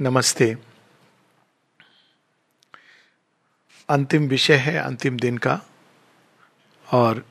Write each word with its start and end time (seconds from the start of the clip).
नमस्ते। 0.00 0.46
अंतिम 3.88 4.26
विषय 4.28 4.54
है, 4.54 4.76
अंतिम 4.78 5.16
दिन 5.16 5.38
का, 5.38 5.60
और 6.86 7.24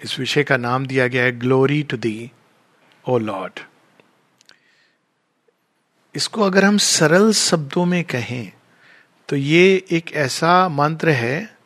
इस 0.00 0.18
विषय 0.18 0.44
का 0.44 0.56
नाम 0.56 0.86
दिया 0.86 1.06
गया 1.06 1.22
है 1.24 1.32
glory 1.38 1.82
to 1.82 1.96
thee 1.96 2.30
O 3.08 3.16
Lord 3.18 3.60
इसको 6.14 6.42
अगर 6.42 6.64
हम 6.64 6.78
सरल 6.78 7.32
शब्दों 7.32 7.84
में 7.84 8.04
कहें 8.04 8.52
तो 9.28 9.36
ये 9.36 9.84
एक 9.90 10.12
ऐसा 10.12 10.68
मंत्र 10.68 11.10
है, 11.10 11.56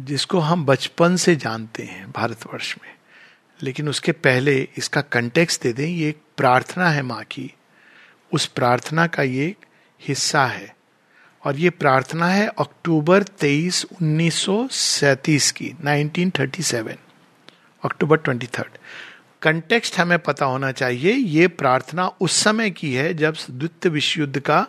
जिसको 0.00 0.38
हम 0.38 0.64
बचपन 0.66 1.16
से 1.16 1.36
जानते 1.36 1.82
हैं, 1.82 2.10
भारतवर्ष 2.10 2.74
में। 2.82 2.94
लेकिन 3.62 3.88
उसके 3.88 4.12
पहले 4.12 4.56
इसका 4.78 5.00
कंटेक्स 5.00 5.60
दे 5.60 5.72
दें, 5.72 5.86
ये 5.86 6.08
एक 6.08 6.22
प्रार्थना 6.36 6.90
है 6.90 7.02
माँ 7.02 7.22
की। 7.24 7.50
उस 8.34 8.46
प्रार्थना 8.46 9.06
का 9.06 9.22
ये 9.22 9.56
हिस्सा 10.00 10.46
है। 10.46 10.76
और 11.44 11.56
ये 11.56 11.70
प्रार्थना 11.70 12.26
है 12.26 12.46
अक्टूबर 12.46 13.22
तेईस 13.22 13.84
उन्नीस 13.84 14.46
की 15.56 15.76
1937 15.84 16.98
अक्टूबर 17.84 18.16
ट्वेंटी 18.16 18.46
थर्ड। 18.46 18.78
कंटेक्स्ट 19.42 19.98
हमें 19.98 20.18
पता 20.18 20.46
होना 20.46 20.72
चाहिए, 20.72 21.12
ये 21.12 21.48
प्रार्थना 21.48 22.08
उस 22.08 22.32
समय 22.32 22.70
की 22.70 22.94
है 22.94 23.14
जब 23.14 23.36
द्वितीय 23.50 23.92
विश्व 23.92 24.20
युद्ध 24.20 24.40
का 24.40 24.66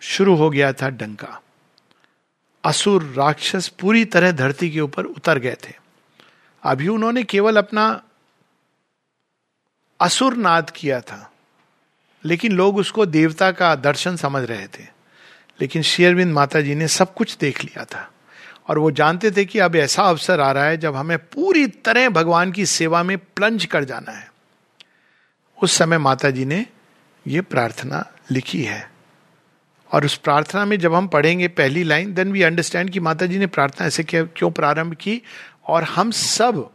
शुरू 0.00 0.34
हो 0.34 0.50
गया 0.50 0.72
था 0.72 0.88
डंका। 0.88 1.42
असुर 2.64 3.02
राक्षस 3.02 3.68
पूरी 3.68 4.04
तरह 4.04 4.32
धरती 4.32 4.70
के 4.70 4.80
ऊपर 4.80 5.04
उतर 5.04 5.38
गए 5.38 5.56
थे। 5.68 5.74
अभी 6.62 6.88
उन्होंने 6.88 7.22
केवल 7.22 7.56
अपना 7.56 8.02
असुर 10.00 10.36
नाद 10.36 10.70
किया 10.70 11.00
था। 11.00 11.29
लेकिन 12.24 12.52
लोग 12.52 12.76
उसको 12.76 13.06
देवता 13.06 13.50
का 13.50 13.74
दर्शन 13.74 14.16
समझ 14.16 14.44
रहे 14.44 14.66
थे। 14.66 15.00
लेकिन 15.60 15.82
शेयरविंद 15.82 16.32
माता 16.32 16.60
जी 16.60 16.74
ने 16.74 16.88
सब 16.88 17.14
कुछ 17.14 17.36
देख 17.36 17.64
लिया 17.64 17.84
था। 17.84 18.10
और 18.68 18.78
वो 18.78 18.90
जानते 18.90 19.30
थे 19.30 19.44
कि 19.44 19.58
अब 19.58 19.76
ऐसा 19.76 20.02
अवसर 20.02 20.40
आ 20.40 20.52
रहा 20.52 20.64
है 20.64 20.76
जब 20.76 20.96
हमें 20.96 21.18
पूरी 21.18 21.66
तरह 21.66 22.08
भगवान 22.08 22.52
की 22.52 22.66
सेवा 22.66 23.02
में 23.02 23.18
प्लंज 23.18 23.64
कर 23.64 23.84
जाना 23.84 24.12
है। 24.12 24.32
उस 25.62 25.72
समय 25.72 25.98
माता 25.98 26.30
जी 26.30 26.44
ने 26.44 26.66
ये 27.26 27.40
प्रार्थना 27.40 28.12
लिखी 28.30 28.62
है। 28.62 28.90
और 29.92 30.04
उस 30.04 30.16
प्रार्थना 30.16 30.64
में 30.64 30.78
जब 30.78 30.94
हम 30.94 31.06
पढ़ेंगे 31.06 31.48
पहली 31.48 31.82
लाइन 31.82 32.14
देन 32.14 32.32
वी 32.32 32.42
अंडरस्टैंड 32.42 32.90
कि 32.90 33.00
माता 33.00 33.26
जी 33.26 33.38
ने 33.38 33.46
प्रार्थना 33.46 33.86
ऐसे 33.86 34.02
क्यों 34.12 34.50
प्रारंभ 34.50 34.94
की, 34.94 35.22
और 35.66 35.84
हम 35.84 36.10
सब 36.10 36.70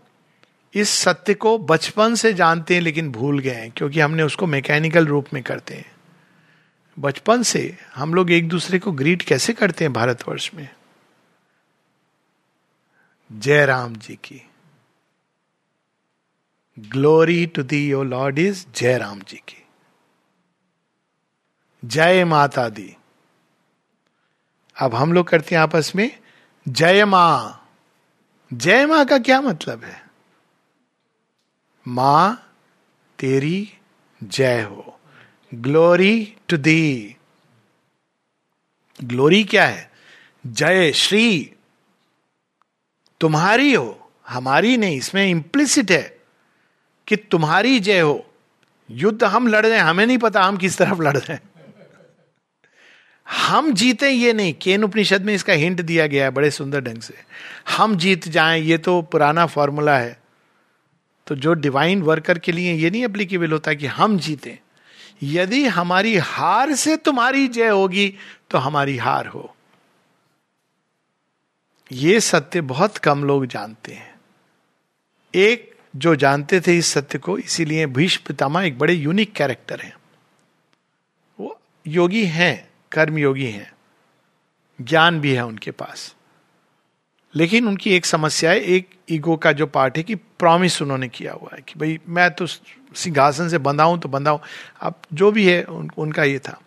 इस 0.75 0.89
सत्य 0.89 1.33
को 1.33 1.57
बचपन 1.57 2.15
से 2.15 2.33
जानते 2.33 2.73
हैं, 2.73 2.81
लेकिन 2.81 3.11
भूल 3.11 3.39
गए 3.39 3.51
हैं, 3.51 3.71
क्योंकि 3.71 3.99
हमने 3.99 4.23
उसको 4.23 4.47
मैकेनिकल 4.47 5.07
रूप 5.07 5.25
में 5.33 5.43
करते 5.43 5.73
हैं। 5.73 5.91
बचपन 6.99 7.43
से 7.43 7.77
हम 7.95 8.13
लोग 8.13 8.31
एक 8.31 8.47
दूसरे 8.47 8.79
को 8.79 8.91
ग्रीट 8.91 9.21
कैसे 9.21 9.53
करते 9.53 9.83
हैं 9.83 9.93
भारतवर्ष 9.93 10.51
में? 10.53 10.69
जय 13.31 13.65
राम 13.65 13.95
जी 13.95 14.15
की। 14.15 14.49
Glory 16.79 17.45
to 17.45 17.63
thee 17.63 17.89
your 17.89 18.05
Lord 18.05 18.39
is 18.39 18.65
जय 18.75 18.97
राम 18.97 19.19
जी 19.19 19.37
की। 19.37 19.65
जय 21.85 22.25
माता 22.25 22.69
दी। 22.69 22.95
अब 24.81 24.95
हम 24.95 25.13
लोग 25.13 25.27
करते 25.27 25.55
हैं 25.55 25.61
आपस 25.61 25.91
में 25.95 26.19
जय 26.67 27.05
माँ। 27.05 27.69
जय 28.53 28.85
माँ 28.85 29.05
का 29.05 29.17
क्या 29.17 29.41
मतलब 29.41 29.83
है? 29.83 30.04
माँ, 31.87 32.53
तेरी 33.19 33.73
जय 34.23 34.61
हो। 34.61 34.99
ग्लोरी 35.53 36.35
टू 36.47 36.57
दी 36.57 37.15
ग्लोरी 39.03 39.43
क्या 39.43 39.65
है? 39.65 39.91
जय 40.47 40.91
श्री। 40.91 41.51
तुम्हारी 43.21 43.73
हो, 43.73 44.11
हमारी 44.27 44.77
नहीं, 44.77 44.97
इसमें 44.97 45.27
इंप्लिसिट 45.27 45.91
है 45.91 46.17
कि 47.07 47.15
तुम्हारी 47.15 47.79
जय 47.79 47.99
हो। 47.99 48.25
युद्ध 48.91 49.23
हम 49.23 49.47
लड़ 49.47 49.65
रहे 49.65 49.77
हैं, 49.77 49.83
हमें 49.83 50.05
नहीं 50.05 50.17
पता 50.17 50.43
हम 50.43 50.57
किस 50.57 50.77
तरफ़ 50.77 51.01
लड़ 51.01 51.17
रहे 51.17 51.33
हैं। 51.33 51.41
हम 53.47 53.73
जीते 53.73 54.09
ये 54.09 54.33
नहीं, 54.33 54.53
केन 54.53 54.83
उपनिषद 54.83 55.21
में 55.21 55.35
इसका 55.35 55.53
हिंट 55.53 55.81
दिया 55.81 56.07
गया 56.07 56.23
है 56.23 56.29
बड़े 56.29 56.51
सुंदर 56.51 56.81
ढंग 56.81 57.01
से। 57.01 57.15
हम 57.77 57.97
जीत 57.97 58.27
जाएँ, 58.27 58.61
ये 58.61 58.77
तो 58.77 59.01
पुराना 59.01 59.45
फॉर्मूला 59.45 59.97
है। 59.97 60.24
तो 61.27 61.35
जो 61.35 61.53
डिवाइन 61.53 62.01
वर्कर 62.01 62.39
के 62.39 62.51
लिए 62.51 62.73
ये 62.73 62.89
नहीं 62.89 63.03
एप्लीकेबल 63.03 63.51
होता 63.51 63.73
कि 63.73 63.85
हम 63.85 64.19
जीते। 64.19 64.59
यदि 65.23 65.65
हमारी 65.65 66.17
हार 66.17 66.75
से 66.75 66.97
तुम्हारी 66.97 67.47
जय 67.47 67.67
होगी 67.67 68.15
तो 68.49 68.57
हमारी 68.57 68.97
हार 68.97 69.27
हो। 69.27 69.55
ये 71.91 72.19
सत्य 72.19 72.61
बहुत 72.61 72.97
कम 72.97 73.23
लोग 73.23 73.45
जानते 73.45 73.93
हैं। 73.93 74.15
एक 75.35 75.75
जो 75.95 76.15
जानते 76.15 76.61
थे 76.61 76.77
इस 76.77 76.87
सत्य 76.87 77.17
को, 77.17 77.37
इसीलिए 77.37 77.85
भीष्म 77.85 78.23
पितामह 78.27 78.61
एक 78.61 78.79
बड़े 78.79 78.93
यूनिक 78.93 79.33
कैरेक्टर 79.33 79.79
हैं। 79.79 79.97
वो 81.39 81.59
योगी 81.87 82.25
हैं 82.25 82.69
कर्म 82.91 83.17
योगी 83.17 83.45
हैं। 83.45 83.73
ज्ञान 84.81 85.19
भी 85.19 85.33
है 85.33 85.45
उनके 85.45 85.71
पास। 85.71 86.15
लेकिन 87.35 87.67
उनकी 87.67 87.91
एक 87.91 88.05
समस्या 88.05 88.51
है 88.51 88.59
एक 88.59 88.89
ईगो 89.11 89.35
का 89.35 89.51
जो 89.51 89.65
पार्ट 89.65 89.97
है 89.97 90.03
कि 90.03 90.15
प्रॉमिस 90.15 90.81
उन्होंने 90.81 91.07
किया 91.07 91.33
हुआ 91.33 91.49
है 91.55 91.61
कि 91.67 91.73
भाई 91.79 91.99
मैं 92.09 92.31
तो 92.31 92.47
सिंहासन 92.95 93.49
से 93.49 93.57
बंधाऊं 93.57 93.99
तो 93.99 94.09
बंधाऊं 94.09 94.39
अब 94.81 95.01
जो 95.13 95.31
भी 95.31 95.47
है 95.47 95.63
उन, 95.63 95.91
उनका 95.97 96.23
ये 96.23 96.39
था। 96.39 96.61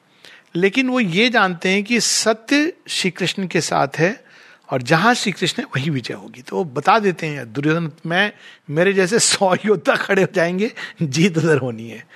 लेकिन 0.54 0.88
वो 0.88 1.00
ये 1.00 1.28
जानते 1.28 1.68
हैं 1.68 1.84
कि 1.84 2.00
सत्य 2.00 2.72
श्री 2.88 3.10
कृष्ण 3.10 3.46
के 3.46 3.60
साथ 3.60 3.88
है 3.96 4.24
और 4.70 4.82
जहाँ 4.82 5.14
श्री 5.14 5.32
कृष्ण 5.32 5.62
है 5.62 5.68
वही 5.76 5.90
विजय 5.90 6.14
होगी। 6.14 6.42
तो 6.42 6.56
वो 6.56 6.64
बता 6.64 6.98
देते 6.98 7.26
हैं 7.26 7.52
दुर्योधन 7.52 7.92
मैं 8.06 8.32
मेरे 8.70 8.92
जैसे 8.92 9.18
सौ 9.18 9.54
योद्धा 9.54 9.96
खड़े 9.96 10.22
हो 10.22 10.28
जाएँगे 10.34 10.72
जीत 11.02 11.38
उधर 11.38 11.58
होनी 11.58 11.88
है। 11.88 12.06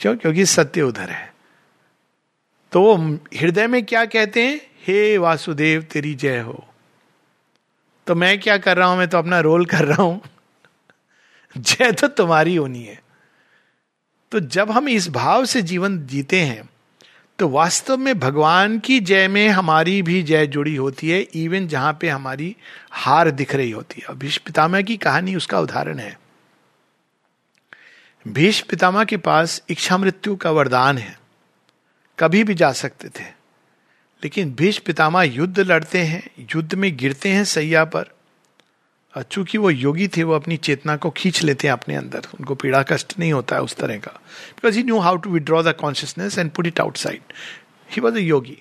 क्यों? 0.00 0.16
क्योंकि 0.16 0.46
सत्य 0.46 0.82
उधर 0.82 1.10
है। 1.10 1.34
तो 2.72 2.96
हृदय 3.40 3.66
में 3.66 3.84
क्या 3.84 4.04
कहते 4.04 4.42
हैं? 4.42 4.60
हे 4.86 5.18
वासुदेव 5.18 5.82
तेरी 5.82 6.14
जय 6.14 6.40
हो। 6.40 6.66
तो 8.06 8.14
मैं 8.14 8.38
क्या 8.40 8.56
कर 8.58 8.76
रहा 8.76 8.88
हूँ? 8.88 8.98
मैं 8.98 9.08
तो 9.08 9.18
अपना 9.18 9.40
रोल 9.40 9.64
कर 9.66 9.84
रहा 9.84 10.02
हूँ। 10.02 10.20
जय 11.56 11.92
तो 11.92 12.08
तुम्हारी 12.08 12.56
होनी 12.56 12.82
है। 12.84 12.98
तो 14.32 14.40
जब 14.40 14.70
हम 14.70 14.88
इस 14.88 15.08
भाव 15.08 15.44
से 15.44 15.62
जीवन 15.62 15.98
जीते 16.06 16.40
हैं 16.40 16.68
तो 17.38 17.48
वास्तव 17.48 17.96
में 17.96 18.18
भगवान 18.18 18.78
की 18.78 18.98
जय 19.00 19.28
में 19.28 19.48
हमारी 19.48 20.00
भी 20.02 20.22
जय 20.22 20.46
जुड़ी 20.46 20.74
होती 20.76 21.10
है 21.10 21.20
इवन 21.20 21.68
जहाँ 21.68 21.96
पे 22.00 22.08
हमारी 22.08 22.56
हार 22.90 23.30
दिख 23.30 23.54
रही 23.54 23.70
होती 23.70 24.02
है। 24.08 24.14
भीष्म 24.14 24.42
पितामह 24.46 24.82
की 24.82 24.96
कहानी 24.96 25.34
उसका 25.34 25.60
उदाहरण 25.60 25.98
है। 25.98 26.18
भीष्म 28.26 28.66
पितामह 28.70 29.04
के 29.04 29.16
पास 29.16 29.62
इच्छा 29.68 29.98
मृत्यु 29.98 30.36
का 30.36 30.50
वरदान 30.50 30.98
है। 30.98 31.18
कभी 32.18 32.44
भी 32.44 32.54
जा 32.54 32.72
सकते 32.72 33.08
थे। 33.08 33.39
लेकिन 34.24 34.54
भीष्म 34.54 34.82
पितामह 34.86 35.22
युद्ध 35.22 35.60
लड़ते 35.60 35.98
हैं, 35.98 36.22
युद्ध 36.54 36.74
में 36.74 36.96
गिरते 36.96 37.28
हैं 37.28 37.44
सैया 37.44 37.84
पर। 37.84 38.10
चूँकि 39.22 39.58
वो 39.58 39.70
योगी 39.70 40.06
थे, 40.08 40.22
वो 40.22 40.34
अपनी 40.34 40.56
चेतना 40.56 40.96
को 40.96 41.10
खींच 41.10 41.42
लेते 41.42 41.66
हैं 41.66 41.72
अपने 41.72 41.94
अंदर। 41.94 42.26
उनको 42.38 42.54
पीड़ा 42.54 42.82
कष्ट 42.82 43.18
नहीं 43.18 43.32
होता 43.32 43.56
है 43.56 43.62
उस 43.62 43.76
तरह 43.76 43.96
का। 43.96 44.10
Because 44.10 44.76
he 44.76 44.82
knew 44.84 44.98
how 44.98 45.16
to 45.16 45.30
withdraw 45.30 45.62
the 45.62 45.74
consciousness 45.74 46.38
and 46.38 46.50
put 46.50 46.66
it 46.66 46.80
outside 46.80 47.32
he 47.90 48.00
was 48.00 48.14
a 48.14 48.18
yogi 48.18 48.58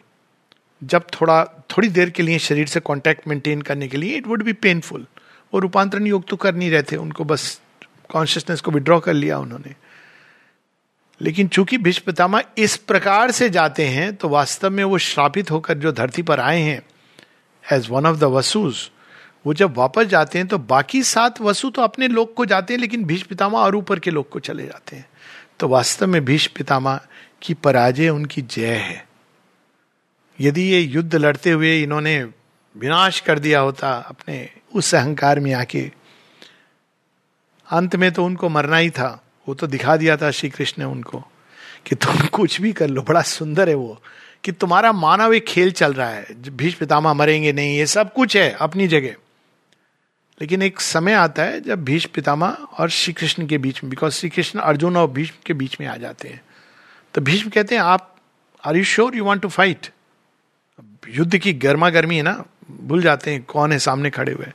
जब 0.81 1.05
थोड़ा, 1.11 1.43
थोड़ी 1.45 1.87
देर 1.87 2.09
के 2.09 2.23
लिए 2.23 2.39
शरीर 2.39 2.67
से 2.67 2.79
कॉन्टैक्ट 2.79 3.27
मेंटेन 3.27 3.61
करने 3.61 3.87
के 3.87 3.97
लिए 3.97 4.17
इट 4.17 4.27
वुड 4.27 4.43
बी 4.43 4.53
पेनफुल 4.53 5.05
वो 5.53 5.59
रूपांतरण 5.59 6.07
योग 6.07 6.27
तो 6.27 6.35
कर 6.35 6.55
नहीं 6.55 6.69
रहे 6.71 6.83
थे। 6.83 6.95
उनको 6.95 7.23
बस 7.23 7.59
कॉन्शियसनेस 8.09 8.61
को 8.61 8.71
विड्रॉ 8.71 8.99
कर 8.99 9.13
लिया 9.13 9.37
उन्होंने। 9.39 9.75
लेकिन 11.21 11.47
चूँकि 11.47 11.77
भीष्म 11.77 12.05
पितामह 12.05 12.43
इस 12.57 12.75
प्रकार 12.77 13.31
से 13.31 13.49
जाते 13.49 13.87
हैं 13.87 14.15
तो 14.15 14.29
वास्तव 14.29 14.69
में 14.69 14.83
वो 14.83 14.97
श्रापित 14.97 15.51
होकर 15.51 15.77
जो 15.77 15.91
धरती 15.91 16.21
पर 16.21 16.39
आए 16.39 16.61
हैं 16.61 16.81
एज 17.63 17.89
वन 17.89 18.05
ऑफ़ 18.05 18.17
द 18.17 18.23
वसूज 18.23 18.89
वो 19.45 19.53
जब 19.53 19.77
वापस 19.77 20.05
जाते 20.05 20.37
हैं 20.39 20.47
तो 20.47 20.57
बाकी 20.59 21.01
सात 21.03 21.39
वसु 21.41 21.69
तो 21.69 21.81
अपने 21.81 22.07
लोग 22.07 22.33
को 22.33 22.45
जाते 22.45 22.73
हैं, 22.73 22.79
लेकिन 22.81 23.03
भीष्म 23.03 23.27
पितामह 23.29 23.59
और 23.59 23.75
ऊपर 23.75 23.99
के 23.99 24.11
लोग 24.11 24.29
को 24.29 24.39
चले 24.39 24.65
जाते 24.65 24.95
हैं। 24.95 25.05
तो 25.59 25.67
वास्तव 25.67 26.07
में 26.07 26.23
भीष्म 26.25 26.53
पितामह 26.57 26.99
की 27.41 27.53
पराजय 27.53 28.09
उनकी 28.09 28.41
जय 28.41 28.73
है। 28.75 29.07
यदि 30.39 30.63
ये 30.63 30.79
युद्ध 30.79 31.15
लड़ते 31.15 31.51
हुए 31.51 31.81
इन्होंने 31.83 32.21
विनाश 32.75 33.19
कर 33.19 33.39
दिया 33.39 33.59
होता 33.59 33.91
अपने 33.91 34.49
उस 34.75 34.93
अहंकार 34.95 35.39
में 35.39 35.53
आके, 35.53 35.91
अंत 37.67 37.95
में 37.95 38.11
तो 38.11 38.25
उनको 38.25 38.49
मरना 38.49 38.77
ही 38.77 38.89
था। 38.89 39.09
वो 39.49 39.53
तो 39.55 39.67
दिखा 39.67 39.95
दिया 39.97 40.17
था 40.17 40.29
श्री 40.31 40.49
कृष्ण 40.49 40.81
ने 40.83 40.85
उनको 40.85 41.19
कि 41.85 41.95
तुम 41.95 42.25
कुछ 42.33 42.61
भी 42.61 42.73
कर 42.73 42.87
लो, 42.87 43.01
बड़ा 43.01 43.21
सुंदर 43.21 43.69
है 43.69 43.75
वो, 43.75 44.01
कि 44.43 44.51
तुम्हारा 44.51 44.91
मानव 44.91 45.33
एक 45.33 45.45
खेल 45.45 45.71
चल 45.71 45.93
रहा 45.93 46.09
है 46.09 46.25
भीष्म 46.57 46.77
पितामह 46.79 47.13
मरेंगे 47.13 47.53
नहीं, 47.53 47.77
ये 47.77 47.85
सब 47.85 48.13
कुछ 48.13 48.37
है 48.37 48.51
अपनी 48.51 48.87
जगह। 48.87 49.15
लेकिन 50.41 50.61
एक 50.61 50.79
समय 50.79 51.13
आता 51.13 51.43
है 51.43 51.61
जब 51.61 51.83
भीष्म 51.83 52.09
पितामह 52.15 52.47
और 52.47 52.89
श्री 52.89 53.13
कृष्ण 53.13 53.47
के 53.47 53.57
बीच 53.57 53.83
में 53.83 53.89
बिकॉज़ 53.89 54.13
श्री 54.13 54.29
कृष्ण 54.29 54.59
अर्जुन 54.59 54.97
और 54.97 55.09
भीष्म 55.11 55.35
के 55.45 55.53
बीच 55.53 55.77
में 55.81 55.87
आ 55.87 55.97
जाते 55.97 56.27
हैं। 56.27 56.41
तो 57.13 57.21
भीष्म 57.21 57.49
कहते 57.49 57.75
हैं, 57.75 57.81
आप 57.81 58.15
are 58.65 58.77
you 58.77 58.83
sure 58.83 59.15
you 59.15 59.23
want 59.23 59.41
to 59.41 59.49
fight 59.49 59.87
युद्ध 61.09 61.37
की 61.37 61.53
गर्मा 61.53 61.89
गर्मी 61.89 62.17
है 62.17 62.23
ना, 62.23 62.43
भूल 62.71 63.01
जाते 63.01 63.31
हैं 63.31 63.43
कौन 63.43 63.71
है 63.71 63.79
सामने 63.79 64.09
खड़े 64.09 64.31
हुए। 64.31 64.47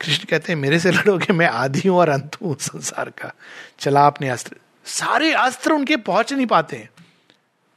कृष्ण 0.00 0.24
कहते 0.24 0.52
हैं, 0.52 0.60
मेरे 0.60 0.78
से 0.78 0.90
लड़ोगे, 0.90 1.32
मैं 1.32 1.46
आदि 1.46 1.88
हूँ 1.88 1.98
और 1.98 2.08
अंत 2.08 2.36
हूँ 2.42 2.56
संसार 2.60 3.10
का। 3.10 3.32
चला 3.78 4.06
अपने 4.06 4.28
अस्त्र। 4.28 4.56
सारे 4.84 5.32
अस्त्र 5.32 5.72
उनके 5.72 5.96
पहुँच 5.96 6.32
नहीं 6.32 6.46
पाते 6.46 6.76
हैं। 6.76 6.90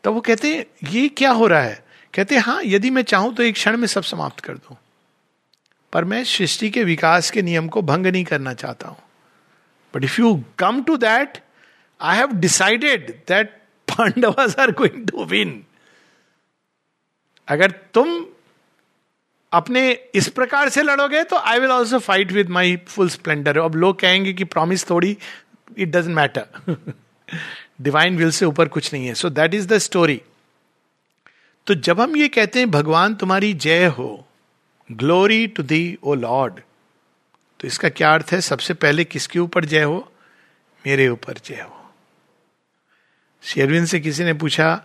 तो 0.04 0.14
वो 0.14 0.22
कहते 0.22 0.56
हैं, 0.56 0.66
ये 0.90 1.08
क्या 1.10 1.32
हो 1.32 1.48
रहा 1.48 1.62
है? 1.62 1.84
कहते 2.14 2.36
हैं 2.36 2.42
हाँ 2.42 2.62
यदि 2.64 2.90
मैं 2.90 3.02
चाहूँ 3.02 3.36
तो 3.36 3.44
एक 3.44 3.54
क्षण 3.54 3.78
में 3.78 3.88
सब 3.88 4.04
समाप्त 4.04 4.40
कर 4.40 4.54
दूँ। 4.54 4.78
पर 5.94 6.04
मैं 6.04 6.24
सृष्टि 6.24 6.70
के 6.70 6.84
विकास 6.84 7.32
के 7.32 7.42
नियम 7.42 7.68
को 7.68 7.82
भंग 7.82 8.08
नहीं 8.08 8.24
करना 8.24 8.54
चाहता 8.54 8.88
हूँ। 8.88 8.98
But 9.96 10.04
if 10.04 10.22
you 10.22 10.44
come 10.60 10.84
to 10.84 10.98
that 10.98 11.38
I 12.02 12.18
have 12.18 12.32
decided 12.32 13.10
that 13.28 13.50
Pandavas 13.88 14.56
are 14.60 14.72
going 14.72 15.08
to 15.08 15.26
win 15.26 15.64
अगर 17.48 17.72
तुम 17.72 18.26
अपने 19.54 19.90
इस 20.16 20.28
प्रकार 20.30 20.70
से 20.70 20.82
लड़ोगे 20.82 21.24
तो 21.24 21.36
I 21.36 21.60
will 21.60 21.72
also 21.72 22.00
fight 22.00 22.32
with 22.32 22.50
my 22.50 22.76
full 22.88 23.10
splendour 23.10 23.58
अब 23.58 23.76
लोग 23.76 24.00
कहेंगे 24.00 24.34
कि 24.34 24.44
प्रॉमिस 24.44 24.90
थोड़ी 24.90 25.18
it 25.78 25.90
doesn't 25.90 26.16
matter 26.16 26.78
divine 27.82 28.18
will 28.18 28.32
से 28.32 28.46
ऊपर 28.46 28.68
कुछ 28.68 28.94
नहीं 28.94 29.08
है. 29.08 29.14
So 29.14 29.30
that 29.30 29.54
is 29.54 29.68
the 29.68 29.78
story 29.78 30.22
तो 31.68 31.74
जब 31.76 32.00
हम 32.02 32.16
ये 32.16 32.28
कहते 32.28 32.60
हैं, 32.60 32.70
भगवान, 32.72 33.16
तुम्हारी 33.16 33.54
जय 33.54 33.86
हो. 33.88 34.28
Glory 34.90 35.46
to 35.48 35.64
thee 35.64 35.98
O 36.04 36.14
Lord 36.16 36.60
तो 37.60 37.68
इसका 37.68 37.90
क्या 37.90 38.14
अर्थ 38.14 38.32
है? 38.32 38.42
सबसे 38.42 38.74
पहले 38.74 39.04
किसके 39.04 39.40
ऊपर 39.40 39.66
जय 39.66 39.84
हो? 39.84 40.12
मेरे 40.86 41.08
ऊपर 41.10 41.38
जय 41.46 41.62
हो. 41.62 41.78
शेरविन 43.44 43.86
से 43.86 44.00
किसी 44.00 44.24
ने 44.24 44.34
पूछा 44.34 44.76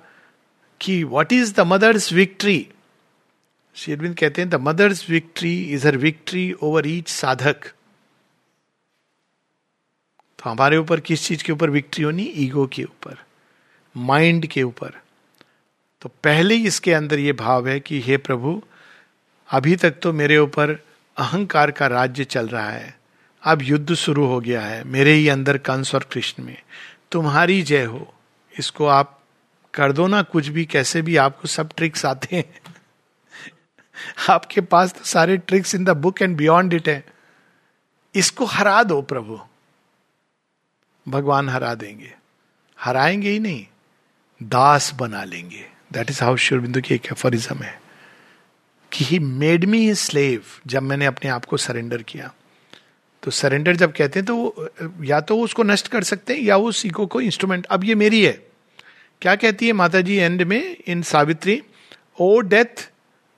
कि 0.80 1.02
what 1.04 1.32
is 1.32 1.54
the 1.54 1.60
mother's 1.60 2.12
victory 2.12 2.66
Sherwin 3.76 4.14
कहते 4.14 4.42
हैं 4.42 4.50
the 4.50 4.54
mother's 4.54 5.10
victory 5.10 5.62
is 5.62 5.86
her 5.86 5.96
victory 5.96 6.52
over 6.52 6.86
each 6.86 7.08
sadhak. 7.08 7.56
तो 10.38 10.50
हमारे 10.50 10.76
ऊपर 10.76 11.00
किस 11.00 11.26
चीज़ 11.26 11.44
के 11.44 11.52
ऊपर 11.52 11.70
विक्ट्री 11.70 12.04
होनी? 12.04 12.22
ईगो 12.22 12.66
के 12.66 12.84
ऊपर 12.84 13.16
माइंड 13.96 14.46
के 14.46 14.62
ऊपर। 14.62 14.92
तो 16.00 16.08
पहले 16.08 16.54
ही 16.54 16.66
इसके 16.66 16.94
अंदर 16.94 17.18
यह 17.18 17.32
भाव 17.32 17.68
है 17.68 17.80
कि, 17.80 18.00
हे 18.00 18.16
प्रभु, 18.16 18.62
अभी 19.50 19.76
तक 19.76 19.90
तो 20.02 20.12
मेरे 20.12 20.38
ऊपर 20.38 20.70
अहंकार 21.16 21.70
का 21.70 21.86
राज्य 21.86 22.24
चल 22.24 22.48
रहा 22.48 22.70
है। 22.70 23.00
अब 23.42 23.62
युद्ध 23.62 23.94
शुरू 23.94 24.26
हो 24.26 24.40
गया 24.40 24.60
है, 24.60 24.84
मेरे 24.84 25.12
ही 25.12 25.28
अंदर 25.28 25.58
कंस 25.58 25.94
और 25.94 26.08
कृष्ण 26.12 26.44
में। 26.44 26.62
तुम्हारी 27.12 27.62
जय 27.62 27.84
हो। 27.84 28.14
इसको 28.58 28.86
आप 28.86 29.20
कर 29.74 29.92
दो 29.92 30.06
ना, 30.06 30.22
कुछ 30.22 30.48
भी, 30.48 30.64
कैसे 30.64 31.02
भी 31.02 31.16
आपको 31.16 31.48
सब 31.48 31.70
ट्रिक्स 31.76 32.06
आते 32.06 32.36
हैं। 32.36 32.65
आपके 34.28 34.60
पास 34.60 34.92
तो 34.92 35.04
सारे 35.04 35.36
tricks 35.36 35.74
in 35.74 35.84
the 35.84 35.90
book 35.96 36.22
and 36.22 36.36
beyond 36.36 36.74
it 36.74 36.88
है। 36.88 37.04
इसको 38.14 38.44
हरा 38.44 38.82
दो 38.82 39.00
प्रभु। 39.02 39.38
भगवान 41.06 41.48
हरा 41.48 41.74
देंगे। 41.74 42.14
हराएँगे 42.78 43.30
ही 43.30 43.38
नहीं, 43.38 43.66
दास 44.40 44.92
बना 44.94 45.24
लेंगे। 45.24 45.66
दैट 45.92 46.10
इज़ 46.10 46.22
हाउ 46.24 46.36
शिवबिंदु 46.36 46.80
की 46.80 46.94
एक 46.94 47.06
एफरिज्म 47.06 47.62
है 47.62 47.80
कि 48.92 49.04
ही 49.04 49.18
मेड 49.18 49.64
मी 49.64 49.94
स्लेव 49.94 50.44
जब 50.66 50.82
मैंने 50.82 51.06
अपने 51.06 51.30
आप 51.30 51.44
को 51.44 51.56
सरेंडर 51.56 52.02
किया। 52.02 52.32
तो 53.22 53.30
सरेंडर 53.30 53.76
जब 53.76 53.92
कहते 53.92 54.20
हैं 54.20 54.26
तो 54.26 55.04
या 55.04 55.20
तो 55.20 55.38
उसको 55.40 55.62
नष्ट 55.62 55.88
कर 55.88 56.04
सकते 56.04 56.34
हैं, 56.34 56.40
या 56.40 56.56
वो 56.56 56.72
सीको 56.72 57.06
को 57.06 57.20
इंस्ट्रूमेंट 57.20 57.66
अब 57.66 57.84
ये 57.84 57.94
मेरी 57.94 58.24
है। 58.24 58.32
क्या 59.22 59.34
कहती 59.36 59.66
है 59.66 59.72
माता 59.72 60.00
जी 60.00 60.16
एंड 60.16 60.42
में 60.42 60.76
in 60.86 61.02
Savitri? 61.02 61.62
O 62.20 62.40
death 62.40 62.90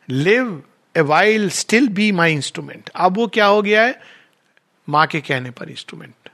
live 0.08 0.62
a 0.96 1.00
while 1.00 1.50
still 1.50 1.88
be 1.88 2.12
my 2.12 2.32
instrument 2.32 2.90
अब 2.96 3.16
वो 3.16 3.26
क्या 3.26 3.46
हो 3.46 3.62
गया 3.62 3.82
है? 3.82 4.00
माँ 4.88 5.06
के 5.06 5.20
कहने 5.20 5.50
पर 5.50 5.70
इंस्ट्रूमेंट 5.70 6.28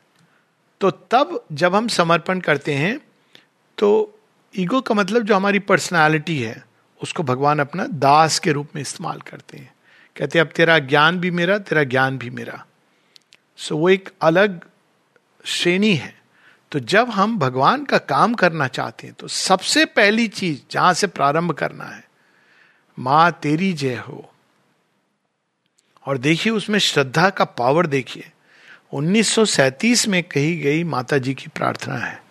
तो 0.80 0.90
तब 0.90 1.44
जब 1.52 1.74
हम 1.74 1.88
समर्पण 1.88 2.40
करते 2.40 2.74
हैं 2.74 2.98
तो 3.78 4.18
ईगो 4.56 4.80
का 4.80 4.94
मतलब 4.94 5.22
जो 5.22 5.34
हमारी 5.36 5.58
पर्सनालिटी 5.58 6.38
है, 6.38 6.64
उसको 7.02 7.22
भगवान 7.22 7.58
अपना 7.58 7.86
दास 7.86 8.38
के 8.38 8.52
रूप 8.52 8.68
में 8.74 8.82
इस्तेमाल 8.82 9.20
करते 9.20 9.58
हैं। 9.58 9.74
कहते 10.16 10.38
हैं, 10.38 10.46
अब 10.46 10.52
तेरा 10.52 10.78
ज्ञान 10.78 11.18
भी 11.18 11.30
मेरा, 11.30 11.58
तेरा 11.58 11.84
ज्ञान 11.84 12.18
भी 12.18 12.30
मेरा. 12.30 12.64
सो 13.56 13.76
वो 13.76 13.88
एक 13.90 14.10
अलग 14.22 14.60
श्रेणी 15.44 15.94
है। 15.94 16.14
तो 16.72 16.78
जब 16.80 17.10
हम 17.10 17.38
भगवान 17.38 17.84
का 17.84 17.98
काम 17.98 18.34
करना 18.34 18.68
चाहते 18.68 19.06
हैं 19.06 19.16
तो 19.18 19.28
सबसे 19.28 19.84
पहली 19.84 20.28
चीज़ 20.28 20.60
जहाँ 20.70 20.92
से 20.94 21.06
प्रारंभ 21.06 21.52
करना 21.52 21.84
है 21.84 22.04
माँ 22.98 23.38
तेरी 23.42 23.72
जय 23.72 23.94
हो। 23.94 24.32
और 26.06 26.18
देखिए 26.18 26.52
उसमें 26.52 26.78
श्रद्धा 26.78 27.30
का 27.30 27.44
पावर 27.44 27.86
देखिए। 27.86 28.30
1937 28.92 30.08
में 30.08 30.22
कही 30.22 30.56
गई 30.56 30.84
माता 30.84 31.18
जी 31.18 31.34
की 31.34 31.46
प्रार्थना 31.46 31.96
है। 31.96 32.22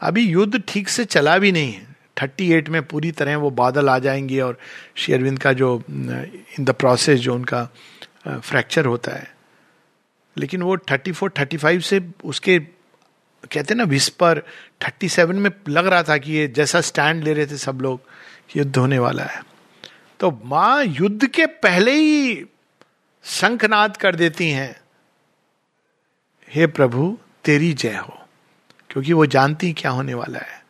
अभी 0.00 0.22
युद्ध 0.22 0.62
ठीक 0.68 0.88
से 0.88 1.04
चला 1.04 1.38
भी 1.38 1.52
नहीं 1.52 1.72
है। 1.72 1.96
थर्टी 2.22 2.52
एट 2.52 2.68
में 2.68 2.82
पूरी 2.82 3.12
तरह 3.12 3.36
वो 3.36 3.50
बादल 3.50 3.88
आ 3.88 3.98
जाएँगे 3.98 4.40
और 4.40 4.58
शेरविंद 4.96 5.38
का 5.38 5.52
जो, 5.52 5.82
इन 5.90 6.64
द 6.64 6.70
प्रोसेस 6.70 7.20
जो 7.20 7.34
उनका 7.34 7.68
फ्रैक्चर 8.28 8.84
होता 8.84 9.12
है। 9.12 9.36
लेकिन 10.36 10.62
वो 10.62 10.76
थर्टी 10.76 11.12
फोर, 11.12 11.32
थर्टी 11.38 11.56
फाइव 11.56 11.80
से 11.80 12.10
उसके, 12.24 12.58
कहते 13.52 13.74
ना 13.74 13.84
विस्पर 13.84 14.42
थर्टी 14.84 15.08
सेवन 15.08 15.36
में 15.36 15.50
लग 15.68 15.86
रहा 15.86 16.02
था 16.02 16.16
कि 16.16 16.32
ये 16.32 16.48
जैसा 16.48 16.80
स्टैंड 16.80 17.24
ले 17.24 17.32
रहे 17.32 17.46
थे 17.46 17.56
सब 17.56 17.80
लोग 17.80 18.00
युद्ध 18.56 18.76
होने 18.76 18.98
वाला 18.98 19.24
है। 19.24 19.47
तो 20.20 20.40
माँ 20.44 20.84
युद्ध 20.84 21.26
के 21.26 21.46
पहले 21.46 21.92
ही 21.92 22.46
शंखनाद 23.24 23.96
कर 23.96 24.16
देती 24.16 24.50
हैं। 24.50 24.80
हे 26.50 26.66
प्रभु, 26.66 27.18
तेरी 27.44 27.72
जय 27.72 27.96
हो, 27.96 28.18
क्योंकि 28.90 29.12
वो 29.12 29.26
जानती 29.26 29.72
क्या 29.72 29.90
होने 29.90 30.14
वाला 30.14 30.38
है। 30.38 30.64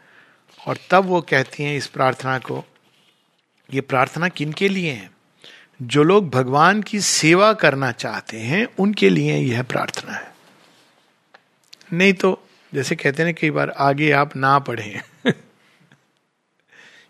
और 0.67 0.79
तब 0.91 1.05
वो 1.05 1.21
कहती 1.21 1.63
हैं 1.63 1.77
इस 1.77 1.87
प्रार्थना 1.87 2.39
को, 2.39 2.65
ये 3.75 3.81
प्रार्थना 3.81 4.29
किन 4.29 4.53
के 4.53 4.69
लिए 4.69 4.93
है? 4.93 5.11
जो 5.83 6.03
लोग 6.03 6.31
भगवान 6.31 6.83
की 6.83 7.01
सेवा 7.01 7.53
करना 7.53 7.93
चाहते 7.93 8.41
हैं, 8.41 8.69
उनके 8.79 9.11
लिए 9.11 9.37
यह 9.37 9.63
प्रार्थना 9.63 10.13
है। 10.13 10.35
नहीं 11.93 12.13
तो 12.13 12.49
जैसे 12.75 12.97
कहते 12.97 13.23
हैं 13.23 13.35
कई 13.35 13.51
बार 13.51 13.71
आगे 13.71 14.11
आप 14.11 14.37
ना 14.37 14.59
पढ़ें। 14.59 15.03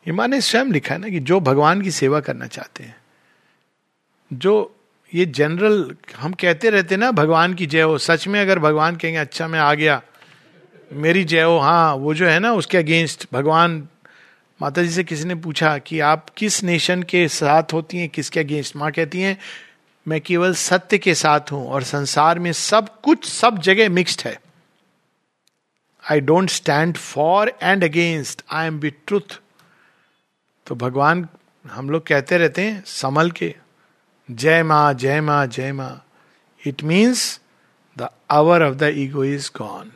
ईमान 0.09 0.31
ने 0.31 0.41
स्वयं 0.41 0.73
लिखा 0.73 0.95
है 0.95 1.01
ना 1.01 1.09
कि 1.09 1.21
जो 1.21 1.41
भगवान 1.41 1.83
की 1.83 1.91
सेवा 1.91 2.21
करना 2.21 2.47
चाहते 2.47 2.85
हैं, 2.85 2.97
जो 4.31 4.75
ये 5.13 5.27
जनरल 5.27 5.95
हम 6.17 6.33
कहते 6.33 6.71
रहते 6.71 6.97
ना, 6.97 7.11
भगवान 7.11 7.55
की 7.55 7.67
जय 7.67 7.83
हो, 7.83 7.99
सच 7.99 8.27
में 8.29 8.41
अगर 8.41 8.59
भगवान 8.59 8.97
कहेंगे 8.97 9.19
अच्छा 9.19 9.49
मैं 9.49 9.61
आ 9.61 9.73
गया, 9.75 10.01
मेरी 10.93 11.25
जय 11.25 11.43
हो 11.43 11.59
हाँ 11.59 11.95
वो 11.95 12.15
जो 12.15 12.27
है 12.27 12.39
ना, 12.39 12.53
उसके 12.53 12.79
अगेंस्ट 12.79 13.27
भगवान 13.33 13.87
माता 14.61 14.83
जी 14.83 14.91
से 14.91 15.05
किसी 15.05 15.25
ने 15.25 15.35
पूछा 15.35 15.77
कि 15.79 16.01
आप 16.01 16.31
किस 16.37 16.63
नेशन 16.65 17.03
के 17.03 17.27
साथ 17.29 17.73
होती 17.73 17.99
हैं, 17.99 18.09
किसके 18.09 18.41
अगेंस्ट 18.41 18.77
माँ 18.77 18.91
कहती 18.93 19.21
हैं, 19.21 19.37
मैं 20.07 20.21
केवल 20.21 20.55
सत्य 20.55 20.99
के 20.99 21.15
साथ 21.15 21.53
हूँ 21.53 21.67
और 21.69 21.83
संसार 21.83 22.39
में 22.39 22.53
सब 22.53 22.89
कुछ, 23.03 23.25
सब 23.25 23.59
जगह 23.59 23.89
मिक्स्ड 23.89 24.23
है। 24.27 24.39
I 26.05 26.21
don't 26.21 26.51
stand 26.51 26.97
for 26.97 27.53
and 27.63 27.85
against 27.85 28.43
I 28.51 28.67
am 28.67 28.81
be 28.81 28.91
truth 28.91 29.41
तो 30.69 30.75
भगवान 30.75 31.29
हम 31.71 31.91
लोग 31.91 32.07
कहते 32.07 32.39
रहते 32.39 32.63
हैं, 32.63 32.85
संभल 32.87 33.31
के, 33.31 33.55
जय 34.31 34.63
माँ 34.63 34.95
जय 34.95 35.21
माँ 35.21 35.47
जय 35.47 35.73
माँ। 35.73 36.07
It 36.67 36.83
means 36.83 37.41
the 37.99 38.09
hour 38.31 38.63
of 38.63 38.75
the 38.75 38.83
ego 38.83 39.25
is 39.25 39.51
gone 39.59 39.93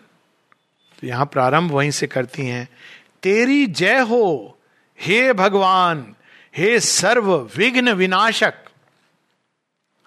तो 1.01 1.07
यहाँ 1.07 1.27
प्रारंभ 1.27 1.73
वहीं 1.73 1.91
से 1.91 2.07
करती 2.07 2.47
हैं। 2.47 2.69
तेरी 3.23 3.67
जय 3.67 3.99
हो, 4.01 4.59
हे 5.01 5.33
भगवान, 5.33 6.15
हे 6.57 6.81
सर्व 6.81 7.37
विघ्न 7.57 7.89
विनाशक। 7.93 8.55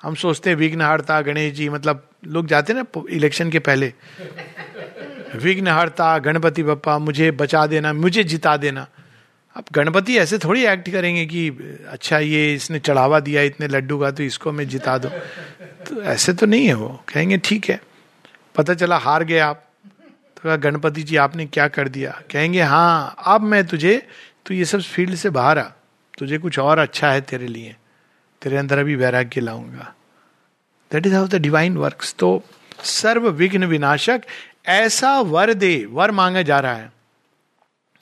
हम 0.01 0.15
सोचते 0.15 0.50
हैं 0.50 0.57
विघ्न 0.57 0.81
हरता 0.81 1.22
गणेश 1.22 1.53
जी 1.53 1.69
मतलब 1.69 2.10
लोग 2.25 2.48
जाते 2.48 2.74
ना 2.74 2.86
इलेक्शन 3.10 3.50
के 3.50 3.60
पहले। 3.60 3.93
विघ्न 5.36 5.67
हरता 5.67 6.17
गणपति 6.17 6.63
बप्पा, 6.63 6.98
मुझे 6.98 7.31
बचा 7.31 7.67
देना, 7.67 7.93
मुझे 7.93 8.24
जिता 8.24 8.57
देना। 8.57 8.88
अब 9.55 9.65
गणपति 9.74 10.17
ऐसे 10.17 10.38
थोड़ी 10.38 10.65
एक्ट 10.65 10.89
करेंगे 10.89 11.25
कि 11.25 11.50
अच्छा 11.89 12.19
ये 12.19 12.53
इसने 12.53 12.79
चढ़ावा 12.79 13.19
दिया, 13.19 13.41
इतने 13.41 13.67
लड्डू 13.67 14.00
का 14.00 14.12
तो 14.12 14.24
इसको 14.24 14.51
मैं 14.51 14.67
जिता 14.67 14.97
दो। 14.97 15.09
तो 15.88 16.01
ऐसे 16.03 16.33
तो 16.33 16.45
नहीं 16.45 16.67
है 16.67 16.74
वो। 16.74 17.03
कहेंगे, 17.13 17.38
ठीक 17.38 17.69
है। 17.69 17.81
पता 18.55 18.74
चला 18.74 18.97
हार 18.97 19.24
गए 19.24 19.39
आप। 19.39 19.65
तो 20.35 20.41
कहा, 20.43 20.55
गणपति 20.55 21.03
जी, 21.03 21.15
आपने 21.15 21.45
क्या 21.45 21.67
कर 21.67 21.88
दिया? 21.88 22.21
कहेंगे 22.31 22.62
हाँ 22.62 23.15
अब 23.25 23.41
मैं 23.41 23.65
तुझे, 23.67 24.07
तू 24.45 24.53
ये 24.53 24.65
सब 24.65 24.81
फ़ील्ड 24.81 25.15
से 25.15 25.29
बाहर 25.29 25.59
आ। 25.59 25.69
तुझे 26.19 26.38
कुछ 26.38 26.59
और 26.59 26.79
अच्छा 26.79 27.12
है 27.12 27.21
तेरे 27.21 27.47
लिए। 27.47 27.75
तेरे 28.41 28.57
अंदर 28.57 28.77
अभी 28.77 28.95
वैराग्य 28.95 29.41
लाऊँगा। 29.41 29.93
That 30.91 31.05
is 31.05 31.13
how 31.13 31.27
the 31.27 31.35
divine 31.35 31.77
work 31.77 32.03
तो 32.19 32.43
सर्व 32.83 33.29
विघ्न 33.29 33.63
विनाशक, 33.63 34.21
ऐसा 34.65 35.19
वर 35.19 35.53
दे, 35.53 35.85
वर 35.89 36.12
मांगा 36.12 36.41
जा 36.41 36.59
रहा 36.59 36.74
है। 36.74 36.91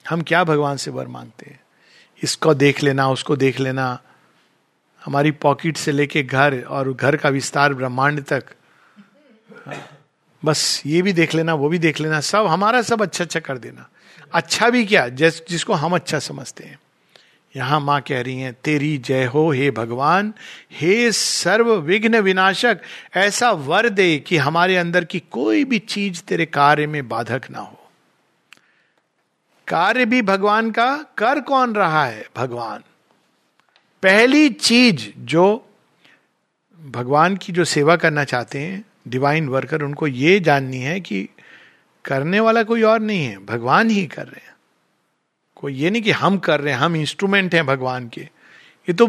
हम 0.09 0.21
क्या 0.21 0.43
भगवान 0.43 0.77
से 0.77 0.91
वर 0.91 1.07
मांगते 1.07 1.49
हैं? 1.49 1.59
इसको 2.23 2.53
देख 2.53 2.83
लेना, 2.83 3.09
उसको 3.09 3.35
देख 3.35 3.59
लेना। 3.59 3.99
हमारी 5.05 5.31
पॉकेट 5.31 5.77
से 5.77 5.91
लेके 5.91 6.23
घर 6.23 6.61
और 6.61 6.93
घर 6.93 7.15
का 7.15 7.29
विस्तार 7.29 7.73
ब्रह्मांड 7.73 8.23
तक। 8.23 8.43
बस 10.45 10.83
ये 10.85 11.01
भी 11.01 11.13
देख 11.13 11.35
लेना, 11.35 11.53
वो 11.53 11.69
भी 11.69 11.79
देख 11.79 11.99
लेना, 11.99 12.19
सब 12.19 12.45
हमारा 12.45 12.81
सब 12.81 13.01
अच्छा 13.01 13.23
अच्छा 13.23 13.39
कर 13.39 13.57
देना। 13.57 13.89
अच्छा 14.33 14.69
भी 14.69 14.85
क्या? 14.85 15.07
जिस, 15.07 15.47
जिसको 15.47 15.73
हम 15.73 15.95
अच्छा 15.95 16.19
समझते 16.19 16.63
हैं। 16.63 16.79
यहाँ 17.55 17.79
माँ 17.79 18.01
कह 18.01 18.21
रही 18.21 18.39
हैं, 18.39 18.53
तेरी 18.63 18.97
जय 18.97 19.25
हो, 19.25 19.51
हे 19.51 19.71
भगवान, 19.71 20.33
हे 20.71 21.11
सर्व 21.11 21.75
विघ्न 21.75 22.19
विनाशक, 22.19 22.79
ऐसा 23.15 23.51
वर 23.51 23.89
दे 23.89 24.19
कि 24.19 24.37
हमारे 24.37 24.77
अंदर 24.77 25.03
की 25.03 25.19
कोई 25.19 25.63
भी 25.63 25.79
चीज़ 25.79 26.21
तेरे 26.21 26.45
कार्य 26.45 26.87
में 26.87 27.09
बाधक 27.09 27.41
ना 27.51 27.59
हो। 27.59 27.82
कार्य 29.67 30.05
भी 30.05 30.21
भगवान 30.21 30.71
का, 30.71 31.05
कर 31.17 31.39
कौन 31.39 31.75
रहा 31.75 32.05
है 32.05 32.25
भगवान? 32.37 32.83
पहली 34.03 34.49
चीज़ 34.49 35.09
जो 35.19 35.69
भगवान 36.79 37.35
की 37.37 37.53
जो 37.53 37.65
सेवा 37.65 37.95
करना 37.95 38.23
चाहते 38.23 38.59
हैं 38.59 38.83
डिवाइन 39.07 39.47
वर्कर 39.47 39.81
उनको 39.81 40.07
ये 40.07 40.39
जाननी 40.39 40.77
है 40.77 40.99
कि 40.99 41.29
करने 42.05 42.39
वाला 42.39 42.63
कोई 42.63 42.81
और 42.81 42.99
नहीं 42.99 43.25
है, 43.25 43.45
भगवान 43.45 43.89
ही 43.89 44.05
कर 44.05 44.25
रहे 44.25 44.45
हैं। 44.45 44.53
कोई 45.55 45.73
ये 45.73 45.89
नहीं 45.89 46.01
कि 46.01 46.11
हम 46.11 46.37
कर 46.37 46.61
रहे 46.61 46.73
हैं, 46.73 46.79
हम 46.79 46.95
इंस्ट्रूमेंट 46.95 47.55
हैं 47.55 47.65
भगवान 47.65 48.07
के। 48.09 48.21
ये 48.21 48.93
तो 48.93 49.07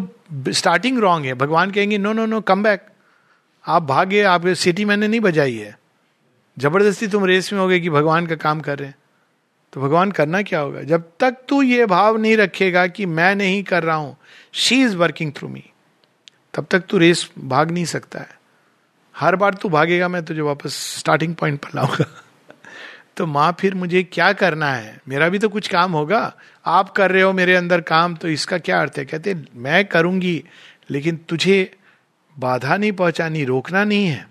स्टार्टिंग 0.48 0.98
रॉन्ग 0.98 1.26
है। 1.26 1.34
भगवान 1.34 1.70
कहेंगे 1.70 1.98
no 1.98 2.12
no 2.12 2.26
no 2.26 2.40
come 2.40 2.62
back 2.62 2.86
आप 3.64 3.82
भागे 3.82 4.22
आप 4.22 4.46
सिटी 4.48 4.84
मैंने 4.84 5.08
नहीं 5.08 5.20
बजाई 5.20 5.56
है। 5.56 5.78
ज़बरदस्ती 6.58 7.06
तुम 7.06 7.24
रेस 7.24 7.52
में 7.52 7.60
हो 7.60 7.68
गए 7.68 7.80
कि 7.80 7.90
भगवान 7.90 8.26
का 8.26 8.34
काम 8.34 8.60
कर 8.60 8.78
रहे 8.78 8.88
हैं। 8.88 8.96
तो 9.74 9.80
भगवान 9.80 10.10
करना 10.10 10.42
क्या 10.42 10.60
होगा? 10.60 10.82
जब 10.82 11.10
तक 11.20 11.36
तू 11.48 11.62
ये 11.62 11.86
भाव 11.86 12.16
नहीं 12.16 12.36
रखेगा 12.36 12.86
कि 12.86 13.06
मैं 13.06 13.34
नहीं 13.34 13.62
कर 13.62 13.82
रहा 13.82 13.96
हूँ 13.96 14.16
she 14.52 14.82
is 14.82 14.96
working 14.96 15.32
through 15.32 15.48
me 15.48 15.64
तब 16.54 16.66
तक 16.70 16.80
तू 16.80 16.98
रेस 16.98 17.30
भाग 17.38 17.70
नहीं 17.70 17.84
सकता 17.84 18.20
है। 18.20 18.38
हर 19.16 19.36
बार 19.36 19.54
तू 19.54 19.68
भागेगा, 19.68 20.08
मैं 20.08 20.24
तुझे 20.24 20.40
वापस 20.40 20.98
स्टार्टिंग 20.98 21.34
पॉइंट 21.34 21.60
पर 21.60 21.68
लाऊँगा। 21.74 22.06
तो 23.16 23.26
माँ, 23.26 23.56
फिर 23.60 23.74
मुझे 23.74 24.02
क्या 24.02 24.32
करना 24.32 24.72
है? 24.72 25.00
मेरा 25.08 25.28
भी 25.28 25.38
तो 25.38 25.48
कुछ 25.48 25.68
काम 25.68 25.92
होगा। 25.92 26.34
आप 26.66 26.90
कर 26.90 27.10
रहे 27.10 27.22
हो 27.22 27.32
मेरे 27.32 27.54
अंदर 27.54 27.80
काम 27.80 28.14
तो 28.14 28.28
इसका 28.28 28.58
क्या 28.58 28.80
अर्थ 28.80 28.92
है? 28.98 29.04
कहते, 29.04 29.36
मैं 29.54 29.84
करूँगी, 29.84 30.44
लेकिन 30.90 31.16
तुझे 31.16 31.76
बाधा 32.38 32.76
नहीं 32.76 32.92
पहुंचानी, 32.92 33.44
रोकना 33.44 33.84
नहीं 33.84 34.06
है। 34.06 34.28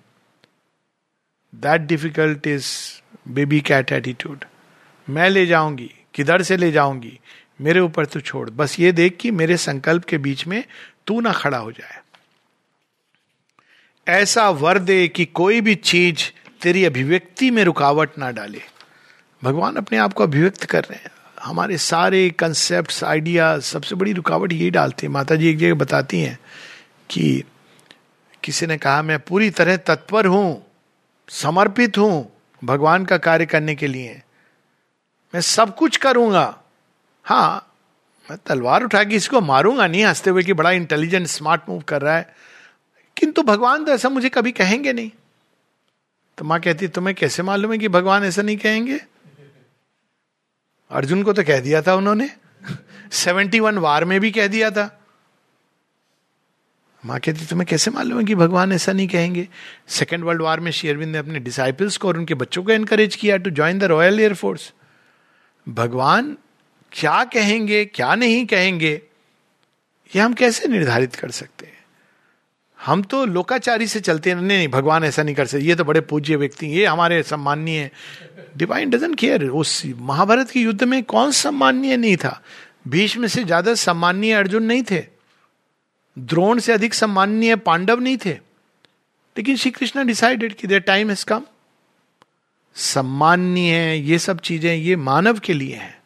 That 1.56 1.82
difficult 1.82 2.48
is 2.48 2.68
baby 3.28 3.62
cat 3.62 3.92
attitude 3.92 4.46
मैं 5.10 5.30
ले 5.30 5.46
जाऊँगी, 5.46 5.92
किधर 6.14 6.42
से 6.42 6.58
ले 6.58 6.72
जाऊँगी? 6.72 7.20
मेरे 7.62 7.80
ऊपर 7.80 8.06
तू 8.06 8.20
छोड़। 8.20 8.50
बस 8.50 8.80
ये 8.80 8.92
देख 8.92 9.18
कि 9.20 9.32
मेरे 9.32 9.58
संकल्प 9.58 10.04
के 10.04 10.18
बीच 10.18 10.48
में 10.48 10.64
तू 11.08 11.22
ना 11.22 11.32
खड़ा 11.32 11.58
हो 11.58 11.72
जाए। 11.72 12.02
ऐसा 14.08 14.50
वर 14.50 14.80
दे 14.80 15.08
कि 15.08 15.26
कोई 15.26 15.62
भी 15.62 15.76
चीज़ 15.76 16.20
तेरी 16.62 16.86
अभिव्यक्ति 16.86 17.52
में 17.52 17.64
रुकावट 17.64 18.18
ना 18.18 18.32
डाले। 18.32 18.62
भगवान 19.44 19.76
अपने 19.76 19.98
आप 19.98 20.14
को 20.14 20.24
अभिव्यक्त 20.24 20.64
कर 20.64 20.84
रहे 20.84 20.96
हैं। 20.96 21.12
हमारे 21.44 21.78
सारे 21.78 22.30
कंसेप्ट 22.30 23.04
आइडिया 23.04 23.60
सबसे 23.60 23.96
बड़ी 23.96 24.14
रुकावट 24.14 24.54
यही 24.54 24.70
डालते 24.70 25.08
हैं। 25.08 25.14
माता 25.14 25.36
जी 25.36 25.50
एक 25.50 25.58
जगह 25.58 25.74
बताती 25.74 26.20
हैं 26.20 26.40
कि 27.10 27.44
किसी 28.44 28.68
ने 28.68 28.78
कहा, 28.78 29.02
मैं 29.02 29.20
पूरी 29.20 29.50
तरह 29.50 29.78
तत्पर 29.78 30.26
हूँ, 30.26 30.66
समर्पित 31.30 31.98
हूँ 31.98 32.32
भगवान 32.64 33.06
का 33.06 33.18
कार्य 33.18 33.46
करने 33.46 33.76
के 33.76 33.88
लिए। 33.88 34.23
मैं 35.34 35.42
सब 35.42 35.76
कुछ 35.76 35.98
करूँगा। 35.98 36.62
हाँ 37.24 37.76
मैं 38.32 38.40
तलवार 38.46 38.84
उठा 38.84 39.04
के 39.04 39.16
इसको 39.16 39.42
मारूँगा 39.42 39.88
नहीं, 39.88 40.06
हँसते 40.06 40.30
हुए 40.30 40.44
कि 40.44 40.54
बड़ा 40.54 40.72
इंटेलिजेंट 40.72 41.28
स्मार्ट 41.28 41.62
मूव 41.70 41.82
कर 41.82 42.02
रहा 42.02 42.18
है। 42.18 42.36
किंतु 43.18 43.44
भगवान 43.44 43.86
तो 43.86 43.92
ऐसा 43.92 44.10
मुझे 44.10 44.30
कभी 44.30 44.52
कहेंगे 44.52 44.94
नहीं। 44.94 45.12
तो 46.38 46.46
माँ 46.46 46.60
कहती, 46.60 46.88
तुम्हें 46.88 47.16
कैसे 47.16 47.44
मालूम 47.44 47.72
है 47.72 47.78
कि 47.78 47.88
भगवान 47.88 48.24
ऐसा 48.24 48.42
नहीं 48.42 48.58
कहेंगे? 48.58 49.00
अर्जुन 50.92 51.24
को 51.24 51.34
तो 51.34 51.44
कह 51.44 51.60
दिया 51.60 51.82
था 51.82 51.96
उन्होंने। 51.96 52.30
सेवेंटी 53.12 53.60
वन 53.60 53.78
वार 53.78 54.06
में 54.06 54.20
भी 54.20 54.32
कह 54.32 54.48
दिया 54.48 54.72
था। 54.72 55.02
माँ 57.06 57.20
कहती, 57.20 57.46
तुम्हें 57.46 57.68
कैसे 57.68 57.92
मालूम 57.92 58.20
है 58.20 58.26
कि 58.26 58.36
भगवान 58.36 58.72
ऐसा 58.72 58.92
नहीं 58.92 59.08
कहेंगे? 59.08 59.48
सेकेंड 59.88 60.24
वर्ल्ड 60.24 60.42
वार 60.42 60.60
में 60.60 60.72
शेयरविंद 60.72 61.12
ने 61.12 61.18
अपने 61.18 61.40
डिसाइपल्स 61.40 61.98
को 61.98 62.08
और 62.08 62.18
उनके 62.18 62.34
बच्चों 62.34 62.64
को 62.64 62.72
एनकरेज 62.72 63.16
किया 63.16 63.38
to 63.38 63.50
join 63.50 63.80
the 63.80 63.84
royal 63.84 64.20
air force 64.20 64.74
भगवान 65.68 66.38
क्या 66.92 67.24
कहेंगे, 67.24 67.84
क्या 67.86 68.14
नहीं 68.16 68.46
कहेंगे, 68.46 69.02
ये 70.12 70.22
हम 70.22 70.34
कैसे 70.34 70.68
निर्धारित 70.68 71.16
कर 71.16 71.32
सकते 71.32 71.66
हैं? 71.66 71.72
हम 72.80 73.02
तो 73.04 73.26
लोकाचारी 73.26 73.88
से 73.88 74.00
चलते 74.00 74.30
हैं। 74.30 74.38
नहीं 74.38 74.58
नहीं, 74.58 74.68
भगवान 74.68 75.04
ऐसा 75.04 75.24
नहीं 75.24 75.36
कर 75.36 75.46
सकते। 75.46 75.64
ये 75.64 75.76
तो 75.76 75.84
बड़े 75.84 76.02
पूज्य 76.02 76.36
व्यक्ति 76.36 76.68
ये 76.68 76.86
हमारे 76.86 77.22
सम्माननीय 77.24 77.90
डिवाइन 78.58 78.90
डजन 78.90 79.14
केयर 79.14 79.44
उस 79.44 79.82
महाभारत 79.88 80.50
के 80.50 80.60
युद्ध 80.60 80.84
में 80.84 81.02
कौन 81.04 81.32
सम्माननीय 81.32 81.98
नहीं 81.98 82.18
था? 82.18 82.42
भीष्म 82.88 83.28
से 83.28 83.44
ज़्यादा 83.44 83.74
सम्माननीय 83.76 84.34
अर्जुन 84.34 84.64
नहीं 84.64 84.84
थे। 84.84 85.00
द्रोण 86.18 86.60
से 86.60 86.74
अधिक 86.74 86.94
सम्माननीय 86.94 87.56
पांडव 87.56 88.00
नहीं 88.00 88.18
थे। 88.18 88.34
लेकिन 89.36 89.56
श्री 89.56 89.72
कृष्ण 89.72 90.06
डिसाइडेड 90.08 90.54
कि 90.54 90.68
देर 90.68 90.80
टाइम 90.82 91.10
हैज़ 91.10 91.26
कम 91.26 91.44
सम्माननीय 92.76 93.76
है, 93.76 94.00
ये 94.00 94.20
सब 94.20 94.40
चीज़ें, 94.40 94.76
ये 94.76 94.96
मानव 94.96 95.40
के 95.40 95.54
लिए 95.54 95.76
हैं। 95.76 96.04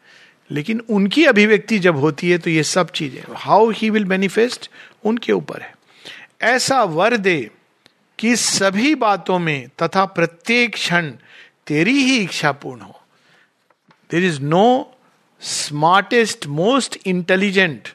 लेकिन 0.51 0.79
उनकी 0.79 1.25
अभिव्यक्ति 1.25 1.79
जब 1.79 1.95
होती 1.95 2.29
है 2.29 2.37
तो 2.37 2.49
ये 2.49 2.63
सब 2.63 2.91
चीज़ें 2.91 3.23
हाउ 3.35 3.69
ही 3.69 3.89
विल 3.89 4.05
मैनिफेस्ट 4.05 4.71
उनके 5.05 5.31
ऊपर 5.31 5.61
है। 5.61 5.75
ऐसा 6.41 6.83
वर 6.83 7.17
दे 7.17 7.51
कि 8.19 8.35
सभी 8.35 8.95
बातों 8.95 9.39
में 9.39 9.69
तथा 9.83 10.05
प्रत्येक 10.05 10.73
क्षण 10.73 11.11
तेरी 11.67 11.91
ही 11.91 12.17
इच्छा 12.17 12.51
पूर्ण 12.51 12.81
हो। 12.81 13.01
There 14.11 14.23
is 14.23 14.41
no 14.41 14.95
smartest 15.41 16.47
most 16.47 16.97
intelligent 17.05 17.89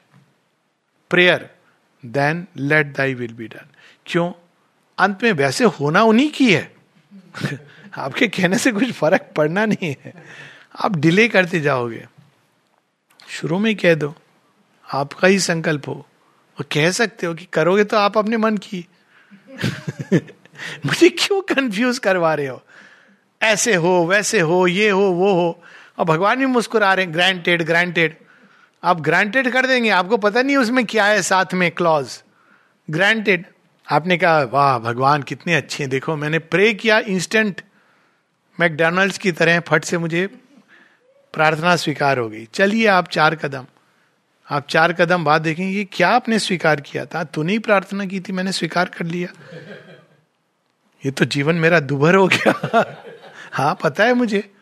prayer 1.10 1.50
than 2.06 2.46
let 2.56 2.86
thy 2.86 3.14
will 3.14 3.32
be 3.32 3.46
done 3.46 3.66
क्यों? 4.06 4.32
अंत 4.98 5.22
में 5.22 5.32
वैसे 5.32 5.64
होना 5.64 6.02
उन्हीं 6.02 6.30
की 6.30 6.54
है। 6.54 6.74
आपके 7.96 8.28
कहने 8.28 8.58
से 8.58 8.72
कुछ 8.72 8.92
फ़र्क 8.92 9.26
पड़ना 9.36 9.66
नहीं 9.66 9.94
है। 10.04 10.12
आप 10.84 10.96
डिले 10.96 11.28
करते 11.28 11.60
जाओगे। 11.60 12.06
शुरू 13.28 13.58
में 13.58 13.76
कह 13.76 13.94
दो। 13.94 14.14
आपका 14.92 15.28
ही 15.28 15.38
संकल्प 15.38 15.88
हो। 15.88 16.06
और 16.58 16.66
कह 16.72 16.90
सकते 16.90 17.26
हो 17.26 17.34
कि 17.34 17.44
करोगे 17.44 17.84
तो 17.84 17.96
आप 17.96 18.18
अपने 18.18 18.36
मन 18.36 18.56
की। 18.56 18.86
मुझे 20.86 21.08
क्यों 21.08 21.42
कंफ्यूज 21.42 21.98
करवा 21.98 22.34
रहे 22.34 22.46
हो? 22.46 22.62
ऐसे 23.42 23.74
हो, 23.74 24.06
वैसे 24.06 24.40
हो, 24.40 24.66
ये 24.66 24.90
हो, 24.90 25.02
वो 25.02 25.32
हो। 25.32 25.62
और 25.98 26.04
भगवान 26.04 26.38
भी 26.38 26.46
मुस्कुरा 26.46 26.94
रहे 26.94 27.04
हैं 27.04 27.14
ग्रांटेड 27.14 27.62
ग्रांटेड 27.62 28.16
आप 28.84 29.00
ग्रांटेड 29.00 29.52
कर 29.52 29.66
देंगे। 29.66 29.90
आपको 29.90 30.16
पता 30.16 30.42
नहीं 30.42 30.56
उसमें 30.56 30.86
क्या 30.86 31.04
है 31.04 31.22
साथ 31.22 31.54
में 31.54 31.70
क्लॉज 31.70 32.22
ग्रांटेड 32.90 33.46
आपने 33.90 34.16
कहा, 34.16 34.42
वाह, 34.42 34.78
भगवान 34.78 35.22
कितने 35.22 35.54
अच्छे 35.54 35.82
हैं। 35.82 35.90
देखो, 35.90 36.16
मैंने 36.16 36.38
प्रे 36.38 36.74
किया 36.74 36.98
इंस्टेंट 36.98 37.60
मैकडोनल्ड्स 38.62 39.18
की 39.18 39.32
तरह 39.32 39.60
फट 39.60 39.84
से 39.84 39.98
मुझे 39.98 40.26
प्रार्थना 41.32 41.76
स्वीकार 41.76 42.18
हो 42.18 42.28
गई। 42.28 42.48
चलिए 42.54 42.86
आप 42.86 43.08
चार 43.08 43.34
कदम। 43.34 43.66
आप 44.50 44.66
चार 44.68 44.92
कदम 44.92 45.24
बाद 45.24 45.42
देखेंगे 45.42 45.84
क्या 45.84 46.08
आपने 46.08 46.38
स्वीकार 46.38 46.80
किया 46.80 47.06
था? 47.06 47.24
तूने 47.24 47.52
ही 47.52 47.58
प्रार्थना 47.58 48.06
की 48.06 48.20
थी, 48.20 48.32
मैंने 48.32 48.52
स्वीकार 48.52 48.88
कर 48.88 49.04
लिया। 49.04 49.28
ये 51.04 51.10
तो 51.10 51.24
जीवन 51.24 51.54
मेरा 51.54 51.80
दुभर 51.80 52.14
हो 52.14 52.26
गया। 52.28 52.54
हाँ 53.52 53.78
पता 53.82 54.04
है 54.04 54.14
मुझे। 54.14 54.54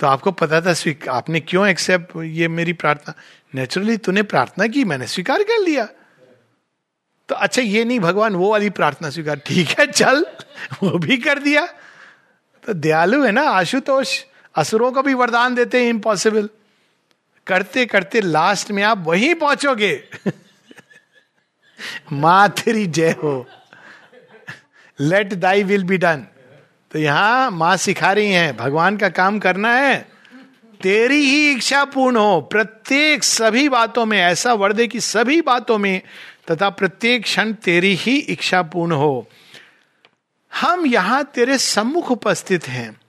तो 0.00 0.06
आपको 0.06 0.32
पता 0.32 0.60
था 0.60 0.74
आपने 1.10 1.40
क्यों 1.40 1.66
एक्सेप्ट 1.66 2.16
ये 2.16 2.48
मेरी 2.48 2.72
प्रार्थना? 2.72 3.14
नेचुरली 3.54 3.96
तूने 3.96 4.22
प्रार्थना 4.22 4.66
की, 4.66 4.84
मैंने 4.84 5.06
स्वीकार 5.06 5.42
कर 5.42 5.64
लिया। 5.64 5.88
तो 7.28 7.34
अच्छा 7.34 7.62
ये 7.62 7.84
नहीं, 7.84 8.00
भगवान 8.00 8.34
वो 8.34 8.50
वाली 8.50 8.70
प्रार्थना 8.70 9.10
स्वीकार। 9.10 9.36
ठीक 9.36 9.68
है, 9.68 9.86
चल। 9.86 10.26
वो 10.82 10.98
भी 10.98 11.16
कर 11.16 11.38
दिया। 11.38 11.68
तो 12.66 12.72
दयालु 12.72 13.24
है 13.24 13.32
ना, 13.32 13.42
आशुतोष, 13.42 14.24
असुरों 14.54 14.92
को 14.92 15.02
भी 15.02 15.14
वरदान 15.14 15.54
देते 15.54 15.82
हैं 15.82 15.90
इम्पॉसिबल 15.90 16.48
करते 17.46 17.86
करते 17.86 18.20
लास्ट 18.20 18.70
में 18.70 18.82
आप 18.82 19.04
वहीं 19.06 19.34
पहुंचोगे। 19.34 20.04
माँ 22.12 22.48
तेरी 22.48 22.86
जय 22.86 23.10
हो। 23.10 23.46
Let 25.00 25.34
thy 25.34 25.62
will 25.62 25.84
be 25.84 25.96
done 25.96 26.26
तो 26.90 26.98
यहाँ 26.98 27.50
माँ 27.50 27.76
सिखा 27.76 28.12
रही 28.12 28.32
हैं, 28.32 28.56
भगवान 28.56 28.96
का 28.96 29.08
काम 29.08 29.38
करना 29.38 29.74
है। 29.74 30.08
तेरी 30.82 31.16
ही 31.16 31.52
इच्छा 31.52 31.84
पूर्ण 31.84 32.16
हो। 32.16 32.40
प्रत्येक 32.40 33.24
सभी 33.24 33.68
बातों 33.68 34.06
में, 34.06 34.18
ऐसा 34.18 34.54
वर्दे 34.54 34.86
की 34.86 35.00
सभी 35.00 35.40
बातों 35.40 35.78
में, 35.78 36.02
तथा 36.50 36.70
प्रत्येक 36.70 37.22
क्षण 37.22 37.52
तेरी 37.52 37.94
ही 37.94 38.16
इच्छा 38.16 38.62
पूर्ण 38.62 38.92
हो। 38.92 39.28
हम 40.64 40.86
यहाँ 40.86 41.24
तेरे 41.24 41.58
सम्मुख 41.58 42.10
उपस्थित 42.10 42.68
हैं, 42.68 43.00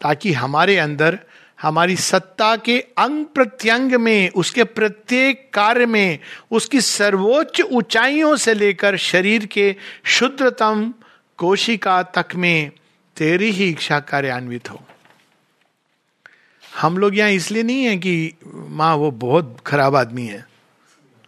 ताकि 0.00 0.32
हमारे 0.32 0.76
अंदर, 0.76 1.18
हमारी 1.62 1.96
सत्ता 1.96 2.56
के 2.56 2.80
अंग 2.80 3.24
प्रत्यंग 3.24 3.92
में, 3.92 4.30
उसके 4.30 4.64
प्रत्येक 4.64 5.50
कार्य 5.54 5.86
में, 5.86 6.18
उसकी 6.50 6.80
सर्वोच्च 6.80 7.60
ऊंचाइयों 7.60 8.36
से 8.36 8.54
लेकर 8.54 8.96
शरीर 8.96 9.46
के 9.46 9.76
शुद्धतम 10.04 10.94
कोशिका 11.38 12.02
तक 12.02 12.28
में 12.34 12.70
तेरी 13.16 13.50
ही 13.50 13.70
इच्छा 13.70 14.00
कार्यान्वित 14.00 14.70
हो। 14.70 14.80
हम 16.76 16.98
लोग 16.98 17.16
यहाँ 17.16 17.30
इसलिए 17.30 17.62
नहीं 17.62 17.84
है 17.84 17.96
कि 17.96 18.34
माँ 18.54 18.94
वो 18.96 19.10
बहुत 19.10 19.56
खराब 19.66 19.96
आदमी 19.96 20.26
है। 20.26 20.46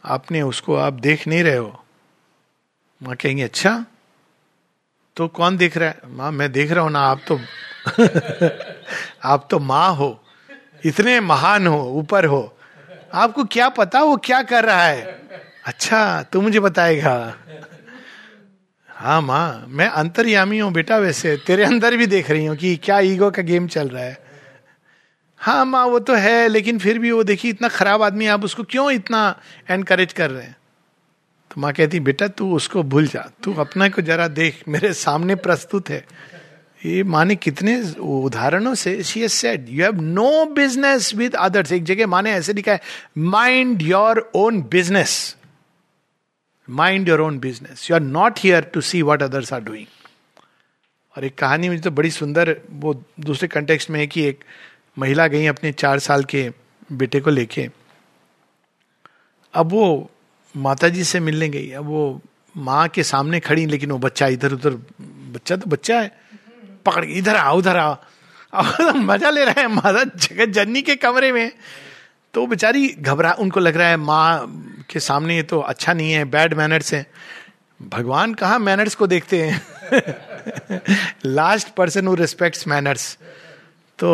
आपने 0.04 0.42
उसको 0.42 0.75
आप 0.75 0.92
देख 0.92 1.28
नहीं 1.28 1.42
रहे 1.42 1.56
हो। 1.56 1.84
माँ 3.02 3.16
कहेंगे 3.16 3.42
अच्छा 3.42 3.84
तो 5.16 5.28
कौन 5.28 5.56
देख 5.56 5.76
रहा 5.76 5.88
है? 5.88 6.00
माँ, 6.06 6.32
मैं 6.32 6.52
देख 6.52 6.72
रहा 6.72 6.84
हूँ 6.84 6.90
ना, 6.90 7.00
आप 7.00 7.20
तो 7.28 7.40
आप 9.24 9.48
तो 9.50 9.58
माँ 9.58 9.94
हो। 9.94 10.24
इतने 10.84 11.20
महान 11.20 11.66
हो, 11.66 11.82
ऊपर 11.82 12.24
हो। 12.24 12.56
आपको 13.14 13.44
क्या 13.44 13.68
पता 13.68 14.02
वो 14.02 14.16
क्या 14.16 14.42
कर 14.42 14.64
रहा 14.64 14.84
है? 14.84 15.20
अच्छा 15.64 16.22
तू 16.22 16.40
मुझे 16.40 16.60
बताएगा। 16.60 17.34
हाँ 18.88 19.22
माँ, 19.22 19.64
मैं 19.68 19.88
अंतर्यामी 19.88 20.58
हूँ 20.58 20.72
बेटा 20.72 20.98
वैसे। 20.98 21.36
तेरे 21.36 21.64
अंदर 21.64 21.96
भी 21.96 22.06
देख 22.06 22.30
रही 22.30 22.46
हूँ 22.46 22.56
कि 22.56 22.76
क्या 22.76 23.00
ईगो 23.00 23.30
का 23.30 23.42
गेम 23.42 23.66
चल 23.66 23.88
रहा 23.88 24.02
है। 24.02 24.30
हाँ 25.38 25.64
माँ, 25.64 25.86
वो 25.86 25.98
तो 25.98 26.14
है, 26.14 26.48
लेकिन 26.48 26.78
फिर 26.78 26.98
भी 26.98 27.10
वो 27.10 27.24
देखिए, 27.24 27.50
इतना 27.50 27.68
खराब 27.68 28.02
आदमी 28.02 28.26
आप 28.26 28.44
उसको 28.44 28.62
क्यों 28.62 28.90
इतना 28.90 29.40
एनकरेज 29.70 30.12
कर 30.12 30.30
रहे 30.30 30.42
हैं? 30.42 30.56
तो 31.50 31.61
माँ 31.61 31.73
कहती, 31.73 32.00
बेटा, 32.00 32.28
तू 32.28 32.54
उसको 32.57 32.83
भूल 32.83 33.07
जा। 33.07 33.30
तू 33.45 33.54
अपना 33.54 33.88
को 33.88 34.02
जरा 34.02 34.28
देख, 34.30 34.62
मेरे 34.69 34.92
सामने 34.95 35.35
प्रस्तुत 35.37 35.88
है। 35.90 36.04
ये 36.87 37.02
माने 37.04 37.35
कितने 37.37 37.75
उदाहरणों 38.00 38.75
से 38.75 39.02
she 39.02 39.21
has 39.21 39.33
said 39.33 39.66
you 39.69 39.83
have 39.85 40.00
no 40.00 40.45
business 40.54 41.14
with 41.14 41.35
others 41.37 41.73
एक 41.73 41.85
जगह 41.85 42.07
माने 42.07 42.33
ऐसे 42.33 42.52
लिखा 42.52 42.73
है 42.73 42.80
mind 43.19 43.83
your 43.83 44.21
own 44.35 44.62
business 44.71 45.37
mind 46.69 47.09
your 47.09 47.21
own 47.21 47.38
business 47.38 47.90
you 47.90 47.95
are 47.97 48.02
not 48.02 48.38
here 48.38 48.64
to 48.75 48.80
see 48.80 49.02
what 49.02 49.23
others 49.23 49.52
are 49.52 49.61
doing 49.61 49.87
और 51.14 51.25
एक 51.25 51.35
कहानी 51.38 51.69
मुझे 51.69 51.80
तो 51.80 51.90
बड़ी 51.90 52.11
सुंदर, 52.11 52.57
वो 52.71 52.95
दूसरे 53.21 53.49
कंटेक्स्ट 53.49 53.90
में 53.90 53.99
है 54.00 54.07
कि 54.07 54.23
एक 54.23 54.45
महिला 54.99 55.26
गई 55.26 55.47
अपने 55.47 55.73
चार 55.75 55.99
साल 55.99 56.25
के 56.25 56.49
बेटे 56.92 57.21
को 57.21 57.30
लेके। 57.30 57.69
अब 59.54 59.73
वो 59.73 60.11
माता 60.54 60.88
जी 60.88 61.04
से 61.04 61.21
मिलने 61.21 61.49
गई। 61.49 61.71
अब 61.71 61.87
वो 61.87 62.21
माँ 62.54 62.87
के 62.88 63.02
सामने 63.02 63.40
खड़ी, 63.40 63.66
लेकिन 63.66 63.90
वो 63.90 63.99
बच्चा 63.99 64.26
इधर 64.26 64.52
उधर, 64.52 64.71
बच्चा 65.35 65.57
तो 65.57 65.71
बच्चा 65.71 66.00
है। 66.00 66.12
पकड़ 66.87 67.04
इधर 67.04 67.37
आओ, 67.37 67.59
उधर 67.59 67.76
आओ। 67.76 67.97
अब 68.52 68.97
मज़ा 68.97 69.30
ले 69.30 69.45
रहा 69.45 69.61
है, 69.61 69.69
माता 69.69 70.04
जगत 70.04 70.52
जननी 70.52 70.83
के 70.83 70.97
कमरे 70.97 71.33
में। 71.33 71.50
तो 72.35 72.47
बेचारी 72.47 72.88
घबरा, 72.88 73.33
उनको 73.33 73.61
लग 73.61 73.76
रहा 73.76 73.88
है 73.88 73.97
माँ 73.97 74.85
के 74.90 75.00
सामने 75.00 75.37
ये 75.37 75.42
तो 75.42 75.61
अच्छा 75.61 75.92
नहीं 75.92 76.12
है 76.12 76.25
बैड 76.25 76.54
मैनर्स 76.54 76.92
है। 76.95 77.07
भगवान 77.80 78.35
कहा 78.35 78.59
मैनर्स 78.59 78.95
को 78.95 79.07
देखते 79.07 79.42
हैं? 79.42 79.61
Last 81.26 81.75
person 81.75 82.07
who 82.07 82.14
respects 82.14 82.66
manners 82.69 83.16
तो 83.99 84.11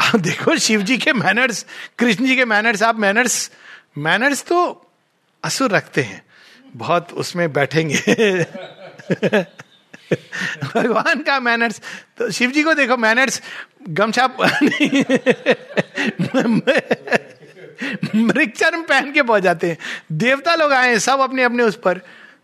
आप 0.00 0.16
देखो 0.16 0.56
शिव 0.56 0.82
जी 0.82 0.96
के 0.98 1.12
मैनर्स 1.12 1.64
कृष्ण 1.98 2.26
जी 2.26 2.36
के 2.36 2.44
मैनर्स 2.44 2.82
आप 2.82 2.98
मैनर्स 2.98 3.50
मैनर्स 3.98 4.42
तो 4.44 4.60
असुर 5.44 5.70
रखते 5.70 6.02
हैं। 6.02 6.22
बहुत 6.76 7.12
उसमें 7.12 7.52
बैठेंगे। 7.52 7.98
भगवान 10.74 11.22
का 11.22 11.40
मैनर्स 11.40 11.80
तो 12.18 12.30
शिव 12.30 12.50
जी 12.50 12.62
को 12.62 12.74
देखो 12.74 12.96
मैनर्स 12.96 13.42
गमछा 13.88 14.26
मृक्षर्म 18.14 18.82
पहन 18.82 19.12
के 19.12 19.22
पहुँच 19.22 19.42
जाते 19.42 19.70
हैं। 19.70 19.78
देवता 20.12 20.54
लोग 20.54 20.72
आए 20.72 20.98
सब 20.98 21.20
अपने 21.20 21.42
अपने 21.42 21.62
उस 21.62 21.76
पर। 21.76 22.00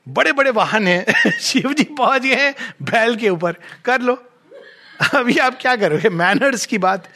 बड़े 0.09 0.33
बड़े 0.33 0.51
वाहन 0.51 0.87
हैं। 0.87 1.31
शिव 1.31 1.73
जी 1.73 1.85
पहुँच 1.85 2.23
गए 2.23 2.35
हैं 2.35 2.55
बैल 2.83 3.17
के 3.17 3.29
ऊपर। 3.29 3.57
कर 3.85 4.01
लो। 4.01 4.15
अभी 5.15 5.39
आप 5.39 5.59
क्या 5.61 5.77
करोगे? 5.77 6.09
मैनर्स 6.09 6.67
की 6.67 6.79
बात। 6.79 7.09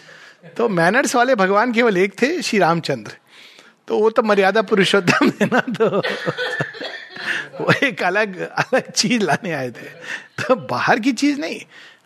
तो 0.56 0.68
मैनर्स 0.68 1.14
वाले 1.16 1.34
भगवान 1.34 1.72
केवल 1.72 1.96
एक 1.96 2.22
थे, 2.22 2.42
श्री 2.42 2.58
रामचंद्र। 2.58 3.12
तो 3.88 3.98
वो 3.98 4.10
तो 4.10 4.22
मर्यादा 4.22 4.62
पुरुषोत्तम 4.64 5.30
है 5.40 5.46
ना 5.46 5.60
तो 5.72 5.88
वो 7.60 7.72
एक 7.84 8.02
अलग 8.02 8.38
अलग 8.40 8.90
चीज़ 8.90 9.22
लाने 9.22 9.52
आए 9.52 9.70
थे। 9.70 9.88
तो 10.38 10.54
बाहर 10.56 11.00
की 11.00 11.12
चीज़ 11.14 11.40
नहीं, 11.40 11.60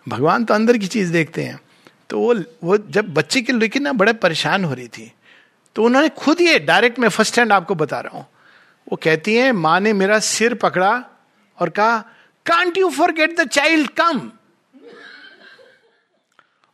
भगवान 0.09 0.45
तो 0.45 0.55
अंदर 0.55 0.79
की 0.79 0.87
चीज़ 0.89 1.13
देखते 1.13 1.43
हैं। 1.43 1.61
तो 2.11 2.19
वो 2.19 2.35
वो 2.63 2.79
जब 2.79 3.13
बच्चे 3.15 3.41
के 3.43 3.53
लेकिन 3.53 3.83
ना 3.83 3.93
बड़े 3.95 4.13
परेशान 4.15 4.65
हो 4.65 4.75
रही 4.75 4.89
थी 4.89 5.13
तो 5.77 5.83
उन्होंने 5.85 6.09
खुद 6.19 6.41
ये 6.41 6.59
डायरेक्ट 6.61 6.99
मैं 6.99 7.09
फ़र्स्ट 7.11 7.39
हैंड 7.39 7.53
आपको 7.53 7.75
बता 7.77 8.01
रहा 8.01 8.19
हूँ। 8.19 8.27
वो 8.87 8.97
कहती 8.97 9.35
हैं, 9.35 9.53
माँ 9.53 9.81
ने 9.81 9.93
मेरा 9.93 10.19
सिर 10.21 10.55
पकड़ा 10.57 10.93
और 11.59 11.71
कहा 11.71 11.99
can't 12.47 12.79
you 12.79 12.91
forget 13.13 13.41
the 13.41 13.47
child 13.49 13.89
come 14.01 14.31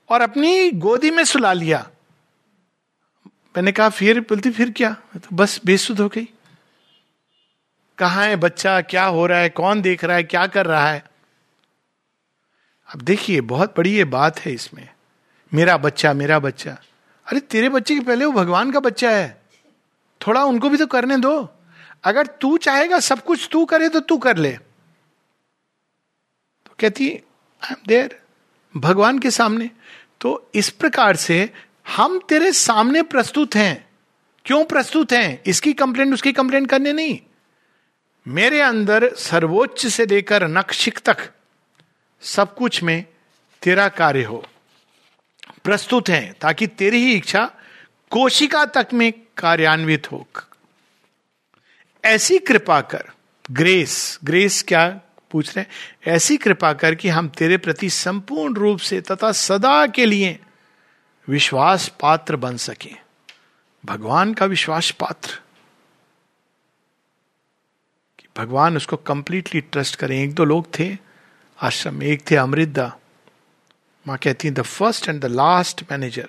और 0.08 0.20
अपनी 0.20 0.70
गोदी 0.80 1.10
में 1.10 1.24
सुला 1.24 1.52
लिया। 1.52 1.86
मैंने 3.56 3.72
कहा, 3.72 3.88
फिर, 3.88 4.20
बोलती, 4.20 4.50
फिर 4.50 4.70
क्या? 4.70 4.96
तो 5.14 5.28
बस 5.32 5.60
बेसुद 5.64 6.00
हो 6.00 6.08
गई। 6.08 6.28
कहा 7.98 8.22
है 8.22 8.36
बच्चा? 8.36 8.80
क्या 8.80 9.04
हो 9.04 9.26
रहा 9.26 9.38
है? 9.38 9.48
कौन 9.48 9.82
देख 9.82 10.04
रहा 10.04 10.16
है? 10.16 10.22
क्या 10.22 10.46
कर 10.46 10.66
रहा 10.66 10.90
है? 10.90 11.04
अब 12.94 13.00
देखिए, 13.00 13.40
बहुत 13.40 13.74
बड़ी 13.76 13.94
ये 13.94 14.04
बात 14.04 14.40
है 14.40 14.52
इसमें। 14.52 14.88
मेरा 15.54 15.76
बच्चा 15.76 16.12
मेरा 16.12 16.38
बच्चा। 16.38 16.78
अरे, 17.26 17.40
तेरे 17.40 17.68
बच्चे 17.68 17.94
के 17.94 18.00
पहले 18.00 18.24
वो 18.24 18.32
भगवान 18.32 18.72
का 18.72 18.80
बच्चा 18.80 19.10
है। 19.10 19.42
थोड़ा 20.26 20.44
उनको 20.44 20.68
भी 20.68 20.76
तो 20.76 20.86
करने 20.86 21.16
दो। 21.16 21.48
अगर 22.04 22.26
तू 22.26 22.58
चाहेगा 22.58 23.00
सब 23.00 23.24
कुछ 23.24 23.48
तू 23.52 23.64
करे 23.64 23.88
तो 23.88 24.00
तू 24.00 24.18
कर 24.18 24.36
ले। 24.36 24.52
तो 26.66 26.74
कहती 26.80 27.10
आई 27.64 27.70
एम 27.70 27.76
देर 27.86 28.22
भगवान 28.76 29.18
के 29.18 29.30
सामने। 29.30 29.70
तो 30.20 30.50
इस 30.54 30.70
प्रकार 30.70 31.16
से 31.16 31.50
हम 31.88 32.20
तेरे 32.28 32.52
सामने 32.52 33.02
प्रस्तुत 33.02 33.54
हैं। 33.54 33.88
क्यों 34.44 34.64
प्रस्तुत 34.64 35.12
हैं? 35.12 35.42
इसकी 35.46 35.72
कंप्लेंट 35.72 36.14
उसकी 36.14 36.32
कंप्लेंट 36.32 36.70
करने 36.70 36.92
नहीं। 36.92 37.18
मेरे 38.28 38.60
अंदर 38.60 39.14
सर्वोच्च 39.14 39.86
से 39.86 40.06
लेकर 40.06 40.48
नक्षिक 40.48 40.98
तक 40.98 41.16
सब 42.20 42.54
कुछ 42.54 42.82
में 42.82 43.04
तेरा 43.62 43.88
कार्य 43.88 44.22
हो। 44.22 44.46
प्रस्तुत 45.64 46.08
हैं, 46.08 46.34
ताकि 46.40 46.66
तेरी 46.66 47.04
ही 47.04 47.12
इच्छा 47.12 47.50
कोशिका 48.10 48.64
तक 48.64 48.86
में 48.94 49.12
कार्यान्वित 49.36 50.12
हो। 50.12 50.26
ऐसी 52.04 52.38
कृपा 52.38 52.80
कर, 52.80 53.04
ग्रेस 53.50 54.18
ग्रेस 54.24 54.64
क्या 54.68 55.00
पूछ 55.30 55.56
रहे 55.56 55.60
हैं? 55.60 55.70
ऐसी 56.16 56.36
कृपा 56.36 56.72
कर 56.72 56.94
कि 56.94 57.08
हम 57.08 57.28
तेरे 57.28 57.56
प्रति 57.56 57.90
संपूर्ण 57.90 58.54
रूप 58.54 58.78
से 58.78 59.00
तथा 59.00 59.32
सदा 59.32 59.86
के 59.86 60.06
लिए 60.06 60.38
विश्वास 61.28 61.88
पात्र 62.00 62.36
बन 62.36 62.56
सके। 62.56 62.90
भगवान 63.84 64.34
का 64.34 64.46
विश्वास 64.46 64.90
पात्र 64.90 65.40
कि 68.18 68.28
भगवान 68.36 68.76
उसको 68.76 68.96
कंप्लीटली 68.96 69.60
ट्रस्ट 69.60 69.96
करें। 69.96 70.16
एक 70.16 70.34
दो 70.34 70.44
लोग 70.44 70.66
थे, 70.78 70.98
आश्रम 71.58 71.94
में 71.94 72.06
एक 72.06 72.30
थे 72.30 72.36
अमृता। 72.36 72.92
माँ 74.06 74.18
कहती 74.18 74.48
है 74.48 74.54
the 74.54 74.62
first 74.62 75.08
and 75.08 75.20
the 75.20 75.24
last 75.24 75.82
manager 75.90 76.28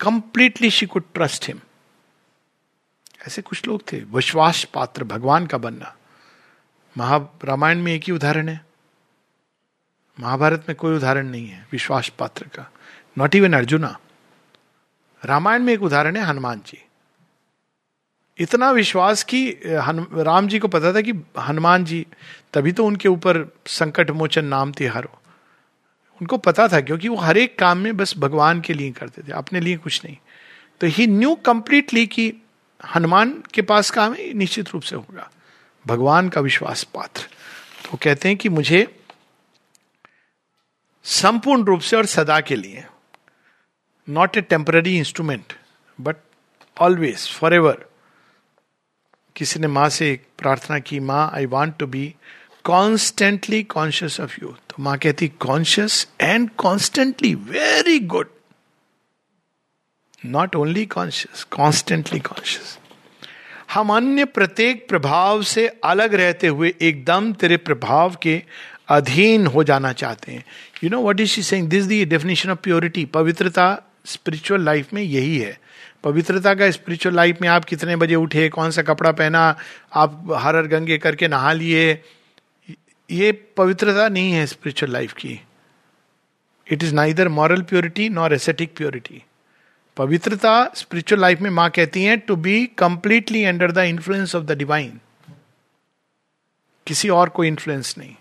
completely 0.00 0.70
she 0.70 0.86
could 0.86 1.04
trust 1.14 1.46
him 1.48 1.60
ऐसे 3.26 3.42
कुछ 3.42 3.66
लोग 3.66 3.82
थे 3.92 4.00
विश्वास 4.04 4.64
पात्र 4.64 5.04
भगवान 5.04 5.46
का 5.46 5.58
बनना। 5.58 5.96
महा 6.98 7.16
रामायण 7.44 7.82
में 7.82 7.92
एक 7.92 8.04
ही 8.04 8.12
उदाहरण 8.12 8.48
है। 8.48 8.64
महाभारत 10.20 10.66
में 10.68 10.76
कोई 10.76 10.96
उदाहरण 10.96 11.28
नहीं 11.28 11.48
है 11.48 11.66
विश्वास 11.72 12.08
पात्र 12.08 12.48
का। 12.48 12.70
नॉट 13.16 13.34
इवन 13.34 13.52
अर्जुना 13.52 13.96
रामायण 15.22 15.62
में 15.62 15.72
एक 15.72 15.82
उदाहरण 15.82 16.16
है 16.16 16.22
हनुमान 16.22 16.60
जी 16.66 16.78
इतना 18.38 18.70
विश्वास 18.70 19.22
कि 19.22 19.60
राम 19.64 20.48
जी 20.48 20.58
को 20.58 20.68
पता 20.68 20.92
था 20.94 21.00
कि 21.00 21.12
हनुमान 21.38 21.84
जी 21.84 22.06
तभी 22.52 22.72
तो 22.72 22.86
उनके 22.86 23.08
ऊपर 23.08 23.44
संकट 23.68 24.10
मोचन 24.10 24.44
नाम 24.44 24.72
थे 24.72 24.86
हरो 24.86 25.18
उनको 26.20 26.36
पता 26.38 26.66
था 26.68 26.80
क्योंकि 26.80 27.08
वो 27.08 27.16
हर 27.16 27.38
एक 27.38 27.58
काम 27.58 27.78
में 27.78 27.96
बस 27.96 28.16
भगवान 28.18 28.60
के 28.60 28.74
लिए 28.74 28.90
करते 28.90 29.22
थे 29.22 29.32
अपने 29.32 29.60
लिए 29.60 29.76
कुछ 29.76 30.04
नहीं 30.04 30.16
तो 30.80 30.86
ही 30.86 31.06
न्यू 31.06 31.34
कंप्लीटली 31.34 32.06
कि 32.06 32.32
हनुमान 32.80 33.42
के 33.54 33.62
पास 33.62 33.90
काम 33.90 34.14
है 34.14 34.32
निश्चित 34.34 34.70
रूप 34.70 34.82
से 34.82 34.96
होगा 34.96 35.30
भगवान 35.86 36.28
का 36.28 36.40
विश्वास 36.40 36.82
पात्र 36.84 37.26
तो 37.84 37.98
कहते 38.02 38.28
हैं 38.28 38.36
कि 38.36 38.48
मुझे 38.48 38.86
संपूर्ण 41.04 41.64
रूप 41.64 41.80
से 41.80 41.96
और 41.96 42.06
सदा 42.06 42.40
के 42.40 42.56
लिए 42.56 42.84
not 44.08 44.36
a 44.36 44.40
temporary 44.40 44.98
instrument 44.98 45.52
but 46.00 46.16
always 46.80 47.28
forever 47.54 47.84
किसी 49.36 49.60
ने 49.60 49.66
माँ 49.66 49.88
से 49.88 50.20
प्रार्थना 50.38 50.78
की, 50.78 51.00
माँ 51.00 51.30
I 51.34 51.46
want 51.46 51.76
to 51.78 51.86
be 51.86 52.14
constantly 52.64 53.62
conscious 53.62 54.20
of 54.20 54.36
you 54.42 54.48
तो 54.48 54.74
माँ 54.80 54.98
कहती 54.98 55.28
conscious 55.28 56.08
and 56.20 56.50
constantly 56.50 57.34
very 57.34 57.98
good 57.98 58.28
not 60.26 60.56
only 60.56 60.86
conscious 60.86 61.44
constantly 61.44 62.20
conscious 62.20 62.78
हम 63.74 63.96
अन्य 63.96 64.24
प्रत्येक 64.24 64.88
प्रभाव 64.88 65.42
से 65.42 65.68
अलग 65.68 66.14
रहते 66.14 66.46
हुए 66.46 66.74
एकदम 66.80 67.32
तेरे 67.32 67.56
प्रभाव 67.56 68.16
के 68.22 68.42
अधीन 68.88 69.46
हो 69.46 69.64
जाना 69.64 69.92
चाहते 69.92 70.32
हैं। 70.32 70.44
You 70.84 70.90
know 70.90 71.02
what 71.02 71.20
is 71.20 71.30
she 71.30 71.42
saying 71.42 71.68
this 71.68 71.84
the 71.84 72.04
definition 72.04 72.50
of 72.50 72.58
purity 72.58 73.04
पवित्रता 73.04 73.90
स्पिरिचुअल 74.04 74.64
लाइफ 74.64 74.92
में 74.94 75.02
यही 75.02 75.38
है। 75.38 75.58
पवित्रता 76.04 76.54
का 76.54 76.70
स्पिरिचुअल 76.70 77.14
लाइफ 77.14 77.40
में 77.42 77.48
आप 77.48 77.64
कितने 77.64 77.96
बजे 77.96 78.14
उठे, 78.14 78.48
कौन 78.48 78.70
सा 78.70 78.82
कपड़ा 78.82 79.12
पहना, 79.12 79.56
आप 79.94 80.28
हर 80.34 80.56
हर 80.56 80.66
गंगे 80.66 80.98
करके 80.98 81.28
नहा 81.28 81.52
लिए, 81.52 82.02
ये 83.10 83.32
पवित्रता 83.56 84.08
नहीं 84.08 84.32
है 84.32 84.46
स्पिरिचुअल 84.46 84.92
लाइफ 84.92 85.12
की। 85.12 85.40
It 86.66 86.82
is 86.82 86.94
neither 86.94 87.28
moral 87.28 87.62
purity 87.62 88.08
nor 88.08 88.34
ascetic 88.34 88.76
purity 88.76 89.22
पवित्रता 89.96 90.52
स्पिरिचुअल 90.74 91.20
लाइफ 91.20 91.40
में 91.40 91.50
माँ 91.50 91.68
कहती 91.70 92.02
हैं 92.04 92.18
to 92.18 92.36
be 92.36 92.66
completely 92.78 93.44
under 93.44 93.72
the 93.72 93.78
influence 93.78 94.34
of 94.34 94.44
the 94.44 94.52
divine 94.58 95.00
किसी 96.86 97.08
और 97.08 97.28
को 97.28 97.44
इन्फ्लुएंस 97.44 97.94
नहीं। 97.98 98.14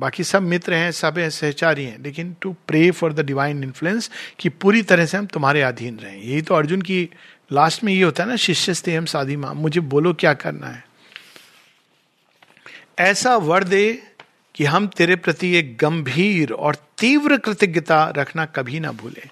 बाकी 0.00 0.24
सब 0.24 0.42
मित्र 0.42 0.74
हैं, 0.74 0.92
सब 0.92 1.18
हैं, 1.18 1.30
सहचारी 1.30 1.84
हैं, 1.84 2.02
लेकिन 2.02 2.36
to 2.40 2.56
pray 2.68 2.90
for 2.90 3.12
the 3.12 3.20
divine 3.20 3.64
influence 3.64 4.10
कि 4.38 4.48
पूरी 4.48 4.82
तरह 4.82 5.06
से 5.06 5.16
हम 5.16 5.26
तुम्हारे 5.26 5.62
अधीन 5.62 5.98
रहें। 5.98 6.16
यही 6.16 6.42
तो 6.42 6.54
अर्जुन 6.54 6.82
की 6.82 7.08
लास्ट 7.52 7.84
में 7.84 7.92
ये 7.92 8.02
होता 8.02 8.22
है 8.22 8.28
ना, 8.28 8.36
शिष्य 8.36 8.96
हम 8.96 9.04
साधी 9.04 9.36
माँ, 9.36 9.54
मुझे 9.54 9.80
बोलो 9.80 10.14
क्या 10.14 10.34
करना 10.34 10.66
है? 10.66 10.84
ऐसा 12.98 13.36
वर 13.36 13.64
दे 13.64 14.02
कि 14.54 14.64
हम 14.64 14.86
तेरे 14.86 15.16
प्रति 15.16 15.56
एक 15.56 15.76
गंभीर 15.76 16.52
और 16.52 16.76
तीव्र 16.98 17.36
कृतज्ञता 17.36 18.12
रखना 18.16 18.44
कभी 18.46 18.80
ना 18.80 18.92
भूले। 18.92 19.28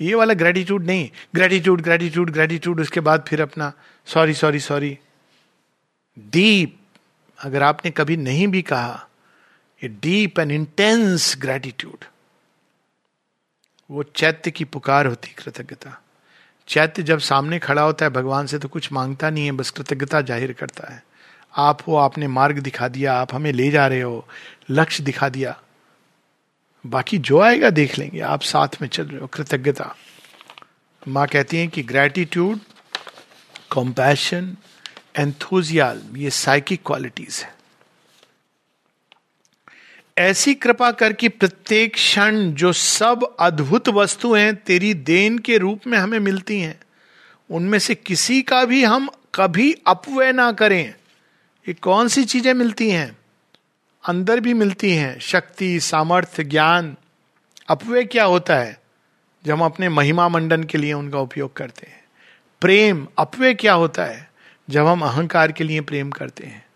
ये 0.00 0.14
वाला 0.14 0.34
ग्रेटिट्यूड 0.34 0.84
नहीं 0.84 1.10
ग्रेटिट्यूड 1.34 1.80
ग्रेटिट्यूड 1.80 2.30
ग्रेटिट्यूड 2.30 2.80
उसके 2.80 3.00
बाद 3.00 3.24
फिर 3.28 3.42
अपना 3.42 3.72
सॉरी 4.06 4.34
सॉरी 4.34 4.60
सॉरी 4.60 4.98
डीप 6.18 6.78
अगर 7.38 7.62
आपने 7.62 7.90
कभी 7.90 8.16
नहीं 8.16 8.48
भी 8.48 8.62
कहा 8.62 9.08
a 9.82 9.88
deep 9.88 10.38
and 10.38 10.52
intense 10.52 11.36
gratitude 11.38 12.04
वो 13.90 14.02
चैत्य 14.02 14.50
की 14.50 14.64
पुकार 14.64 15.06
होती 15.06 15.28
कृतज्ञता। 15.38 16.00
चैत्य 16.68 17.02
जब 17.02 17.18
सामने 17.18 17.58
खड़ा 17.58 17.82
होता 17.82 18.04
है, 18.04 18.10
भगवान 18.10 18.46
से 18.46 18.58
तो 18.58 18.68
कुछ 18.68 18.92
माँगता 18.92 19.30
नहीं 19.30 19.44
है, 19.44 19.52
बस 19.52 19.70
कृतज्ञता 19.70 20.20
ज़ाहिर 20.20 20.52
करता 20.52 20.92
है। 20.94 21.02
आप 21.54 21.82
हो, 21.88 21.96
आपने 21.96 22.26
मार्ग 22.26 22.58
दिखा 22.58 22.88
दिया, 22.88 23.14
आप 23.14 23.34
हमें 23.34 23.52
ले 23.52 23.70
जा 23.70 23.86
रहे 23.86 24.00
हो, 24.00 24.26
लक्ष्य 24.70 25.04
दिखा 25.04 25.28
दिया। 25.28 25.60
बाकी 26.86 27.18
जो 27.18 27.40
आएगा 27.40 27.70
देख 27.70 27.98
लेंगे, 27.98 28.20
आप 28.20 28.42
साथ 28.42 28.68
में 28.82 28.88
चल 28.88 29.06
रहे 29.06 29.20
हो, 29.20 29.26
कृतज्ञता। 29.26 29.94
माँ 31.08 31.26
कहती 31.26 31.56
हैं 31.56 31.68
कि 31.68 31.82
ग्रेटिट्यूड 31.82 32.60
कॉम्पैशन 33.70 34.56
एंथोजियाल 35.16 36.02
ये 36.16 36.30
साइकिक 36.30 36.80
क्वालिटीज 36.86 37.42
है। 37.44 37.61
ऐसी 40.18 40.54
कृपा 40.54 40.90
कर 40.90 41.12
कि 41.12 41.28
प्रत्येक 41.28 41.94
क्षण 41.94 42.50
जो 42.50 42.72
सब 42.72 43.36
अद्भुत 43.40 43.88
वस्तु 43.88 44.34
हैं, 44.34 44.56
तेरी 44.56 44.94
देन 44.94 45.38
के 45.38 45.58
रूप 45.58 45.80
में 45.86 45.98
हमें 45.98 46.18
मिलती 46.18 46.60
हैं। 46.60 46.80
उनमें 47.50 47.78
से 47.78 47.94
किसी 47.94 48.42
का 48.42 48.64
भी 48.64 48.84
हम 48.84 49.08
कभी 49.34 49.74
अपव्यय 49.86 50.32
ना 50.32 50.52
करें। 50.52 50.94
ये 51.68 51.74
कौन 51.74 52.08
सी 52.08 52.24
चीज़ें 52.24 52.54
मिलती 52.54 52.90
हैं? 52.90 53.16
अंदर 54.08 54.40
भी 54.40 54.54
मिलती 54.54 54.92
हैं। 54.92 55.20
शक्ति, 55.20 55.80
सामर्थ्य, 55.80 56.44
ज्ञान। 56.44 56.96
अपव्यय 57.68 58.04
क्या 58.04 58.24
होता 58.24 58.56
है? 58.56 58.80
जब 59.44 59.52
हम 59.52 59.64
अपने 59.64 59.88
महिमा 59.88 60.28
मंडन 60.28 60.64
के 60.64 60.78
लिए 60.78 60.92
उनका 60.92 61.18
उपयोग 61.18 61.56
करते 61.56 61.86
हैं। 61.86 62.04
प्रेम, 62.60 63.06
अपव्यय 63.18 63.54
क्या 63.54 63.72
होता 63.72 64.04
है? 64.04 64.30
जब 64.70 64.86
हम 64.86 65.00
अहंकार 65.00 65.52
के 65.52 65.64
लिए 65.64 65.80
प्रेम 65.80 66.10
करते 66.10 66.46
हैं। 66.46 66.66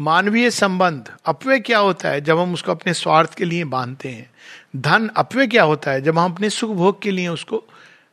मानवीय 0.00 0.50
संबंध, 0.50 1.16
अपव्यय 1.24 1.60
क्या 1.60 1.78
होता 1.78 2.08
है 2.08 2.20
जब 2.20 2.38
हम 2.38 2.54
उसको 2.54 2.72
अपने 2.72 2.94
स्वार्थ 2.94 3.34
के 3.34 3.44
लिए 3.44 3.64
बांधते 3.64 4.08
हैं? 4.08 4.30
धन, 4.76 5.08
अपव्यय 5.08 5.46
क्या 5.46 5.62
होता 5.62 5.90
है 5.90 6.00
जब 6.00 6.18
हम 6.18 6.32
अपने 6.32 6.50
सुख 6.50 6.70
भोग 6.70 7.02
के 7.02 7.10
लिए 7.10 7.28
उसको 7.28 7.64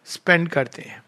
स्पेंड 0.05 0.49
करते 0.49 0.81
हैं? 0.81 1.03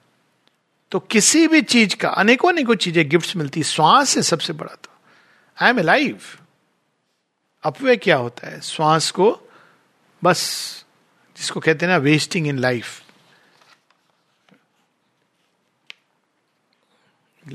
तो 0.92 1.00
किसी 1.00 1.48
भी 1.48 1.62
चीज़ 1.62 1.96
का 1.96 2.10
अनेकों 2.10 2.50
अनेकों 2.50 2.76
चीज़ें 2.76 3.10
गिफ्ट्स 3.10 3.36
मिलती 3.36 3.64
श्वास 3.64 4.16
है 4.16 4.22
सबसे 4.22 4.54
बड़ा 4.54 4.76
तो। 4.76 4.90
आई 5.62 5.70
एम 5.70 5.80
ए 5.80 5.84
लाइफ 5.84 6.42
अपव्यय 7.64 7.96
क्या 7.96 8.18
होता 8.18 8.48
है? 8.48 8.62
श्वास 8.62 9.12
को 9.12 9.40
बस, 10.24 10.86
जिसको 11.38 11.60
कहते 11.60 11.86
हैं 11.86 11.94
ना 11.94 11.98
वेस्टिंग 11.98 12.48
इन 12.48 12.60
लाइफ 12.60 13.04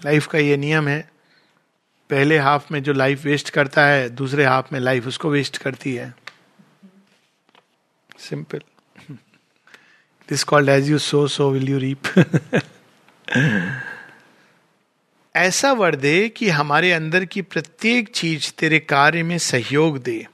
लाइफ 0.04 0.26
का 0.26 0.38
ये 0.38 0.56
नियम 0.56 0.88
है 0.88 1.13
पहले 2.10 2.38
हाफ़ 2.38 2.72
में 2.72 2.82
जो 2.82 2.92
लाइफ 2.92 3.24
वेस्ट 3.24 3.50
करता 3.50 3.86
है, 3.86 4.08
दूसरे 4.08 4.44
हाफ़ 4.44 4.66
में 4.72 4.80
लाइफ 4.80 5.06
उसको 5.06 5.30
वेस्ट 5.30 5.56
करती 5.58 5.94
है। 5.94 6.14
Simple. 8.18 8.60
This 10.28 10.44
called 10.44 10.68
as 10.68 10.90
you 10.90 10.98
sow 10.98 11.28
so 11.28 11.50
will 11.50 11.68
you 11.68 11.78
reap 11.78 12.02
ऐसा 15.36 15.72
वर 15.72 15.96
दे 15.96 16.28
कि 16.28 16.48
हमारे 16.48 16.92
अंदर 16.92 17.24
की 17.24 17.42
प्रत्येक 17.42 18.08
चीज़ 18.08 18.52
तेरे 18.58 18.78
कार्य 18.78 19.22
में 19.22 19.38
सहयोग 19.38 19.98
दे 20.02 20.26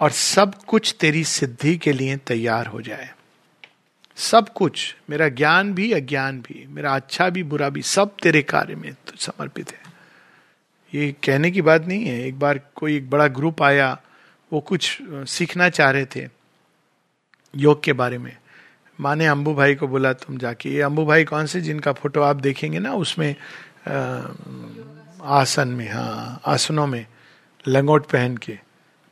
और 0.00 0.10
सब 0.10 0.54
कुछ 0.64 0.94
तेरी 1.00 1.24
सिद्धि 1.24 1.76
के 1.76 1.92
लिए 1.92 2.16
तैयार 2.16 2.66
हो 2.66 2.82
जाए। 2.82 3.10
सब 4.16 4.48
कुछ, 4.48 4.96
मेरा 5.10 5.28
ज्ञान 5.28 5.74
भी, 5.74 5.92
अज्ञान 5.92 6.40
भी, 6.40 6.66
मेरा 6.68 6.94
अच्छा 6.94 7.28
भी, 7.28 7.42
बुरा 7.42 7.68
भी, 7.68 7.82
सब 7.82 8.16
तेरे 8.22 8.42
कार्य 8.42 8.74
में 8.74 8.92
तो 8.92 9.12
समर्पित 9.18 9.72
है। 9.72 9.83
ये 10.94 11.10
कहने 11.24 11.50
की 11.50 11.62
बात 11.62 11.86
नहीं 11.86 12.04
है। 12.04 12.26
एक 12.26 12.38
बार 12.38 12.60
कोई 12.74 12.96
एक 12.96 13.10
बड़ा 13.10 13.26
ग्रुप 13.28 13.62
आया, 13.62 14.00
वो 14.52 14.60
कुछ 14.60 14.98
सीखना 15.02 15.68
चाह 15.68 15.90
रहे 15.90 16.06
थे 16.06 16.28
योग 17.56 17.82
के 17.82 17.92
बारे 17.92 18.18
में। 18.18 18.36
माँ 19.00 19.16
ने 19.16 19.26
अम्बू 19.26 19.54
भाई 19.54 19.74
को 19.74 19.88
बोला, 19.88 20.12
तुम 20.12 20.38
जाके 20.38 20.70
ये 20.70 20.80
अम्बू 20.82 21.04
भाई 21.06 21.24
कौन 21.24 21.46
से 21.46 21.60
जिनका 21.60 21.92
फ़ोटो 21.92 22.22
आप 22.22 22.36
देखेंगे 22.36 22.78
ना, 22.78 22.94
उसमें 22.94 23.34
आसन 25.22 25.68
में 25.68 25.88
हाँ 25.92 26.40
आसनों 26.46 26.86
में, 26.86 27.06
लंगोट 27.68 28.06
पहन 28.06 28.36
के। 28.36 28.58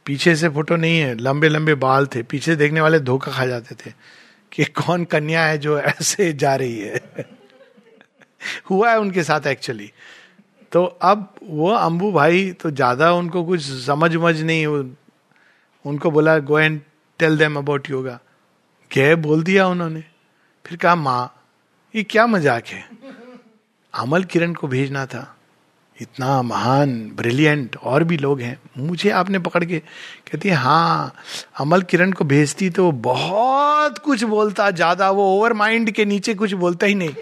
पीछे 0.07 0.37
से 0.37 0.49
फ़ोटो 0.49 0.77
नहीं 0.77 0.99
है, 0.99 1.15
लंबे 1.15 1.49
लंबे 1.49 1.75
बाल 1.75 2.07
थे। 2.07 2.23
पीछे 2.23 2.57
देखने 2.57 2.81
वाले 2.81 3.01
धोखा 3.01 3.33
खा 3.33 3.47
जाते 3.47 3.75
थे 3.75 3.93
कि 4.53 4.65
कौन 4.65 5.05
कन्या 5.05 5.45
है 5.47 5.59
जो 5.59 5.79
ऐसे 5.81 6.33
जा 6.33 6.55
रही 6.57 6.81
है। 6.81 7.01
हुआ 8.71 8.91
है 8.91 8.99
उनके 8.99 9.23
साथ 9.23 9.47
एक्चुअली 9.47 9.93
तो 10.73 10.85
अब 11.03 11.29
वो 11.43 11.71
अम्बू 11.71 12.11
भाई 12.13 12.51
तो 12.53 12.71
ज़्यादा 12.71 13.13
उनको 13.13 13.45
कुछ 13.45 13.63
समझ 13.85 14.15
उमझ 14.17 14.41
नहीं 14.41 14.67
उनको 15.85 16.11
बोला 16.11 16.39
go 16.41 16.59
and 16.59 16.81
tell 17.21 17.37
them 17.39 17.57
about 17.59 17.91
yoga 17.91 18.19
क्या 18.91 19.15
बोल 19.19 19.43
दिया 19.43 19.67
उन्होंने। 19.69 20.03
फिर 20.65 20.77
कहा, 20.79 20.95
माँ, 20.95 21.35
ये 21.95 22.03
क्या 22.05 22.27
मज़ाक 22.27 22.67
है? 22.67 22.85
अमल 23.95 24.25
किरण 24.25 24.53
को 24.55 24.69
भेजना 24.69 25.05
था। 25.07 25.27
इतना 25.99 26.41
महान 26.43 26.93
ब्रिलियंट 27.17 27.77
और 27.77 28.05
भी 28.05 28.17
लोग 28.17 28.41
हैं। 28.41 28.59
मुझे 28.79 29.11
आपने 29.13 29.39
पकड़ 29.39 29.65
के 29.65 29.79
कहती 29.79 30.49
है 30.49 30.55
हाँ 30.57 31.15
अमल 31.61 31.83
किरण 31.83 32.13
को 32.13 32.25
भेजती 32.25 32.71
तो 32.71 32.91
बहुत 32.93 33.99
कुछ 33.99 34.25
बोलता, 34.25 34.71
ज़्यादा 34.71 35.11
वो 35.11 35.25
ओवर 35.37 35.53
माइंड 35.53 35.91
के 35.91 36.05
नीचे 36.05 36.35
कुछ 36.35 36.53
बोलता 36.55 36.87
ही 36.87 36.95
नहीं। 36.95 37.15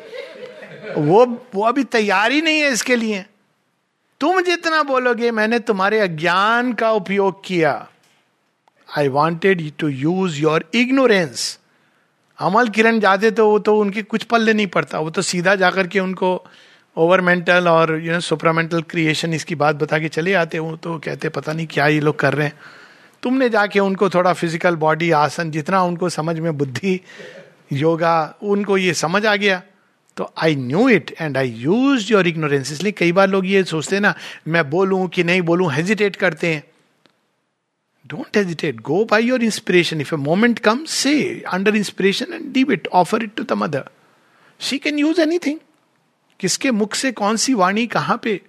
वो 0.99 1.25
वो 1.55 1.65
अभी 1.65 1.85
तैयार 1.87 2.33
ही 2.33 2.41
नहीं 2.43 2.61
है 2.61 2.73
इसके 2.73 2.97
लिए। 2.97 3.25
तुम 4.21 4.41
जितना 4.43 4.83
बोलोगे, 4.83 5.31
मैंने 5.31 5.59
तुम्हारे 5.59 5.99
अज्ञान 6.01 6.73
का 6.73 6.91
उपयोग 6.93 7.45
किया। 7.45 7.73
I 8.89 9.09
wanted 9.09 9.63
to 9.79 9.89
use 9.89 10.41
your 10.41 10.65
ignorance 10.75 11.59
Amal 12.39 12.69
Kiran 12.69 12.99
जाते 13.01 13.31
तो 13.31 13.47
वो 13.49 13.59
तो 13.59 13.77
उनके 13.81 14.03
कुछ 14.03 14.23
पल्ले 14.25 14.53
नहीं 14.53 14.67
पड़ता। 14.67 14.99
वो 14.99 15.11
तो 15.11 15.23
सीधा 15.23 15.55
जाकर 15.55 15.87
के 15.87 16.01
उनको 16.01 16.33
ओवर 16.97 17.21
मेंटल 17.21 17.69
और 17.69 17.95
यू 18.01 18.13
नो 18.13 18.21
सुपरामेंटल 18.21 18.83
क्रिएशन 18.83 19.35
इसकी 19.35 19.55
बात 19.55 19.77
बता 19.77 19.99
के 19.99 20.09
चले 20.09 20.35
आते 20.35 20.59
वो 20.59 20.77
तो 20.77 20.99
कहते 20.99 21.29
पता 21.29 21.53
नहीं 21.53 21.67
क्या 21.67 21.87
ये 21.87 22.01
लोग 22.01 22.19
कर 22.19 22.35
रहे 22.35 22.47
हैं? 22.47 22.59
तुमने 23.23 23.49
जाके 23.49 23.81
उनको 23.81 24.09
थोड़ा 24.11 24.33
फ़िज़िकल 24.33 24.77
बॉडी 24.77 25.11
आसन, 25.11 25.51
जितना 25.51 25.83
उनको 25.83 26.09
समझ 26.09 26.39
में 26.39 26.57
बुद्धि, 26.59 27.01
योगा, 27.73 28.35
उनको 28.43 28.77
ये 28.77 28.95
समझ 28.95 29.25
आ 29.27 29.37
गया। 29.37 29.63
तो 30.21 30.33
I 30.45 30.55
knew 30.57 30.89
it 30.89 31.11
and 31.21 31.37
I 31.37 31.51
use 31.59 32.13
your 32.13 32.27
ignorance 32.27 32.73
इसलिए 32.73 32.93
कई 32.93 33.13
बार 33.13 33.29
लोग 33.29 33.47
ये 33.47 33.63
सोचते 33.65 33.97
हैं 33.97 34.01
ना, 34.03 34.15
मैं 34.49 34.69
बोलूँ 34.71 35.07
कि 35.09 35.23
नहीं 35.25 35.43
बोलूँ 35.43 35.71
हेजिटेट 35.73 36.17
करते 36.17 36.53
हैं। 36.55 36.63
Don't 38.05 38.37
hesitate 38.37 38.81
go 38.81 39.05
by 39.05 39.25
your 39.25 39.43
inspiration 39.45 40.01
if 40.01 40.15
a 40.15 40.19
moment 40.19 40.59
comes 40.95 41.15
under 41.53 41.77
inspiration 41.77 42.33
and 42.33 42.53
give 42.53 42.73
it 42.73 42.89
offer 42.93 43.23
it 43.23 43.35
to 43.37 43.45
the 43.45 43.59
mother 43.63 43.89
she 44.61 44.79
can 44.79 44.99
use 44.99 45.21
anything 45.21 45.59
किसके 46.41 46.71
मुख 46.73 46.95
से 46.95 47.13
कौन 47.13 47.37
सी 47.37 47.55
वाणी 47.55 47.87
कहाँ 47.97 48.21
पे? 48.23 48.41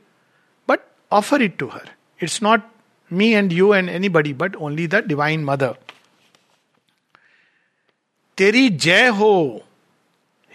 But 0.70 0.80
offer 1.12 1.42
it 1.42 1.58
to 1.60 1.68
her 1.74 1.90
it's 2.24 2.42
not 2.44 2.70
me 3.12 3.34
and 3.34 3.52
you 3.54 3.74
and 3.74 3.90
anybody 4.10 4.34
but 4.36 4.56
only 4.58 4.88
the 4.88 5.04
divine 5.08 5.44
mother 5.46 5.76
तेरी 8.38 8.70
जय 8.70 9.08
हो। 9.08 9.34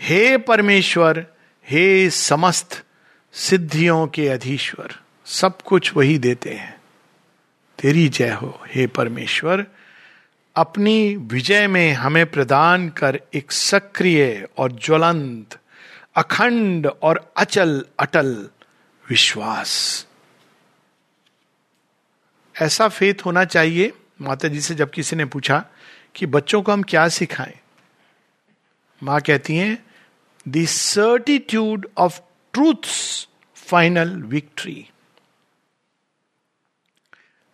हे 0.01 0.39
परमेश्वर, 0.39 1.27
हे 1.69 2.11
समस्त 2.11 2.85
सिद्धियों 3.33 4.07
के 4.07 4.29
अधीश्वर, 4.29 5.01
सब 5.27 5.63
कुछ 5.63 5.97
वही 5.97 6.19
देते 6.19 6.51
हैं। 6.51 6.81
तेरी 7.79 8.09
जय 8.09 8.31
हो, 8.31 8.61
हे 8.69 8.87
परमेश्वर। 8.87 9.67
अपनी 10.57 11.17
विजय 11.17 11.67
में 11.67 11.93
हमें 11.93 12.31
प्रदान 12.31 12.89
कर 12.89 13.21
एक 13.35 13.53
सक्रिय 13.53 14.49
और 14.59 14.73
ज्वलंत, 14.73 15.59
अखंड 16.17 16.87
और 16.87 17.33
अचल, 17.37 17.87
अटल 17.99 18.49
विश्वास। 19.11 20.07
ऐसा 22.63 22.89
फेथ 22.89 23.15
होना 23.27 23.45
चाहिए 23.45 23.93
माता 24.21 24.49
जी 24.49 24.61
से 24.61 24.75
जब 24.75 24.91
किसी 24.91 25.17
ने 25.17 25.25
पूछा 25.25 25.67
कि 26.15 26.27
बच्चों 26.27 26.63
को 26.63 26.73
हम 26.73 26.83
क्या 26.83 27.09
सिखाएँ? 27.09 27.59
माँ 29.03 29.21
कहती 29.21 29.57
हैं 29.57 29.86
the 30.49 30.67
certitude 30.67 31.89
of 31.99 32.21
truth 32.53 32.89
final 33.55 34.11
victory 34.11 34.87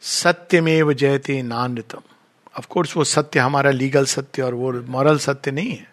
सत्यमेव 0.00 0.92
जयते 0.92 1.42
नान्यतम 1.42 2.00
ऑफकोर्स 2.58 2.96
वो 2.96 3.04
सत्य 3.04 3.40
हमारा 3.40 3.70
लीगल 3.70 4.04
सत्य 4.04 4.42
और 4.42 4.54
वो 4.54 4.72
मॉरल 4.72 5.18
सत्य 5.18 5.50
नहीं 5.50 5.70
है। 5.70 5.92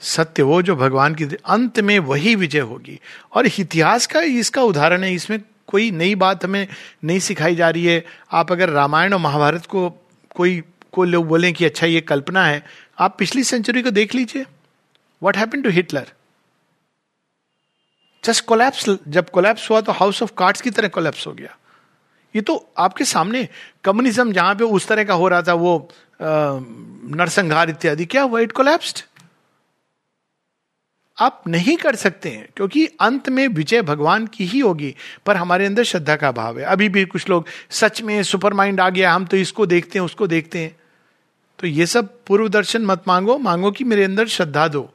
सत्य 0.00 0.42
वो 0.42 0.62
जो 0.62 0.76
भगवान 0.76 1.14
की 1.14 1.24
अंत 1.24 1.80
में 1.80 1.98
वही 1.98 2.34
विजय 2.34 2.60
होगी। 2.60 3.00
और 3.32 3.46
इतिहास 3.46 4.06
का 4.06 4.20
इसका 4.20 4.62
उदाहरण 4.62 5.04
है, 5.04 5.14
इसमें 5.14 5.40
कोई 5.66 5.90
नई 5.90 6.14
बात 6.14 6.44
हमें 6.44 6.68
नहीं 7.04 7.18
सिखाई 7.18 7.56
जा 7.56 7.70
रही 7.70 7.84
है। 7.86 8.04
आप 8.32 8.52
अगर 8.52 8.68
रामायण 8.68 9.12
और 9.12 9.20
महाभारत 9.20 9.66
को 9.66 9.90
कोई, 10.34 10.62
को 10.92 11.04
लोग 11.04 11.26
बोलें 11.26 11.54
कि 11.54 11.64
अच्छा 11.64 11.86
ये 11.86 12.00
कल्पना 12.00 12.46
है, 12.46 12.64
आप 12.98 13.16
पिछली 13.18 13.44
सेंचुरी 13.44 13.82
को 13.82 13.90
देख 13.90 14.14
लीजिए। 14.14 14.46
What 15.22 15.36
happen 15.36 15.62
to 15.62 15.70
Hitler 15.70 16.12
just 18.24 18.44
collapse 18.44 18.88
जब 19.08 19.30
कोलैप्स 19.30 19.70
हुआ 19.70 19.80
तो 19.80 19.92
हाउस 19.92 20.22
ऑफ़ 20.22 20.32
कार्ड्स 20.38 20.60
की 20.60 20.70
तरह 20.70 20.88
कोलैप्स 20.88 21.26
हो 21.26 21.32
गया। 21.32 21.56
ये 22.34 22.42
तो 22.42 22.54
आपके 22.78 23.04
सामने 23.04 23.48
कम्युनिज्म 23.84 24.32
जहाँ 24.32 24.54
पे 24.54 24.64
उस 24.64 24.86
तरह 24.86 25.04
का 25.04 25.14
हो 25.14 25.28
रहा 25.28 25.42
था, 25.42 25.54
वो 25.54 25.88
नरसंहार 26.20 27.70
इत्यादि, 27.70 28.04
क्या 28.06 28.22
हुआ? 28.22 28.40
इट 28.40 28.52
कोलैप्स्ड 28.52 29.02
आप 31.18 31.42
नहीं 31.48 31.76
कर 31.76 31.96
सकते 31.96 32.30
हैं, 32.30 32.48
क्योंकि 32.56 32.86
अंत 33.00 33.28
में 33.28 33.46
विजय 33.48 33.82
भगवान 33.82 34.26
की 34.26 34.44
ही 34.44 34.60
होगी, 34.60 34.94
पर 35.26 35.36
हमारे 35.36 35.66
अंदर 35.66 35.84
श्रद्धा 35.84 36.16
का 36.16 36.30
भाव 36.32 36.58
है। 36.58 36.64
अभी 36.64 36.88
भी 36.88 37.04
कुछ 37.04 37.28
लोग 37.28 37.46
सच 37.70 38.00
में 38.02 38.22
सुपर 38.22 38.54
माइंड 38.54 38.80
आ 38.80 38.88
गया, 38.90 39.12
हम 39.12 39.26
तो 39.26 39.36
इसको 39.36 39.66
देखते 39.66 39.98
हैं, 39.98 40.06
उसको 40.06 40.26
देखते 40.26 40.58
हैं। 40.58 40.76
तो 41.58 41.66
ये 41.66 41.86
सब 41.86 42.08
पूर्व 42.26 42.48
दर्शन 42.48 42.86
मत 42.86 43.02
मांगो 43.08 43.38
मांगो 43.38 43.70
कि 43.70 43.84
मेरे 43.84 44.04
अंदर 44.04 44.26
श्रद्धा 44.28 44.66
दो। 44.68 44.88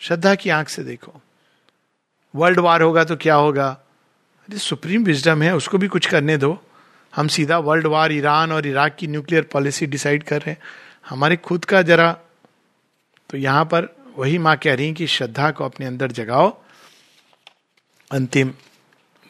श्रद्धा 0.00 0.34
की 0.34 0.50
आँख 0.50 0.68
से 0.68 0.84
देखो। 0.84 1.20
वर्ल्ड 2.34 2.60
वार 2.60 2.82
होगा 2.82 3.04
तो 3.04 3.16
क्या 3.16 3.34
होगा? 3.34 3.68
अरे, 3.68 4.58
सुप्रीम 4.58 5.04
विजडम 5.04 5.42
है, 5.42 5.56
उसको 5.56 5.78
भी 5.78 5.88
कुछ 5.88 6.06
करने 6.06 6.36
दो। 6.36 6.62
हम 7.16 7.28
सीधा 7.28 7.58
वर्ल्ड 7.58 7.86
वार, 7.86 8.12
ईरान 8.12 8.52
और 8.52 8.66
इराक 8.66 8.96
की 8.98 9.06
न्यूक्लियर 9.06 9.42
पॉलिसी 9.42 9.86
डिसाइड 9.86 10.22
कर 10.22 10.36
रहे 10.36 10.50
हैं। 10.50 10.58
हमारे 11.08 11.36
खुद 11.36 11.64
का 11.64 11.82
जरा। 11.82 12.16
तो 13.30 13.36
यहाँ 13.36 13.64
पर 13.64 13.96
वही 14.18 14.38
माँ 14.38 14.56
कह 14.56 14.74
रही 14.74 14.94
कि 14.94 15.06
श्रद्धा 15.06 15.50
को 15.50 15.64
अपने 15.64 15.86
अंदर 15.86 16.12
जगाओ। 16.12 16.60
अंतिम 18.12 18.52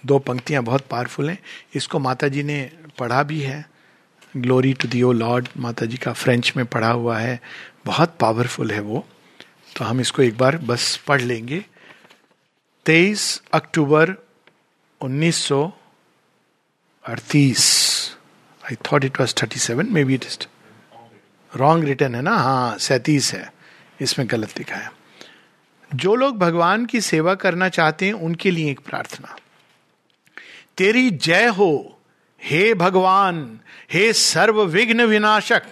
दो 0.06 0.18
पंक्तियाँ 0.18 0.62
बहुत 0.62 0.80
पावरफुल 0.90 1.30
हैं। 1.30 1.38
इसको 1.74 1.98
माता 1.98 2.28
जी 2.28 2.42
ने 2.42 2.72
पढ़ा 2.98 3.22
भी 3.22 3.40
है। 3.40 3.70
Glory 4.36 4.72
to 4.72 4.88
thee 4.88 5.02
O 5.02 5.12
lord 5.12 5.48
माता 5.56 5.86
जी 5.86 5.96
का 5.96 6.12
फ्रेंच 6.12 6.52
में 6.56 6.66
पढ़ा 6.66 6.90
हुआ 6.90 7.18
है। 7.18 7.40
बहुत 7.86 8.16
पावरफुल 8.20 8.70
है 8.70 8.80
वो। 8.80 9.08
तो 9.76 9.84
हम 9.84 10.00
इसको 10.00 10.22
एक 10.22 10.38
बार 10.38 10.56
बस 10.56 10.96
पढ़ 10.96 11.20
लेंगे। 11.20 11.64
तेईस 12.86 13.42
अक्टूबर 13.52 14.10
उन्नीस 15.00 15.36
सौ 15.36 15.72
अड़तीस। 17.04 17.90
I 18.64 18.74
thought 18.74 19.04
it 19.04 19.20
was 19.20 19.34
thirty 19.42 19.60
seven 19.60 19.86
maybe 20.04 20.14
it 20.14 20.26
wrong 21.56 21.84
return 21.84 22.14
है 22.14 22.22
ना? 22.22 22.36
हाँ 22.36 22.78
सैतीस 22.78 23.34
है। 23.34 23.52
इसमें 24.00 24.30
गलत 24.30 24.58
लिखा 24.58 24.76
है। 24.76 24.92
जो 25.94 26.14
लोग 26.14 26.38
भगवान 26.38 26.86
की 26.86 27.00
सेवा 27.00 27.34
करना 27.34 27.68
चाहते 27.68 28.06
हैं, 28.06 28.12
उनके 28.12 28.50
लिए 28.50 28.70
एक 28.70 28.80
प्रार्थना। 28.80 29.36
तेरी 30.76 31.10
जय 31.10 31.46
हो, 31.46 32.00
हे 32.44 32.74
भगवान, 32.74 33.60
हे 33.92 34.12
सर्व 34.12 34.64
विघ्न 34.64 35.02
विनाशक। 35.04 35.62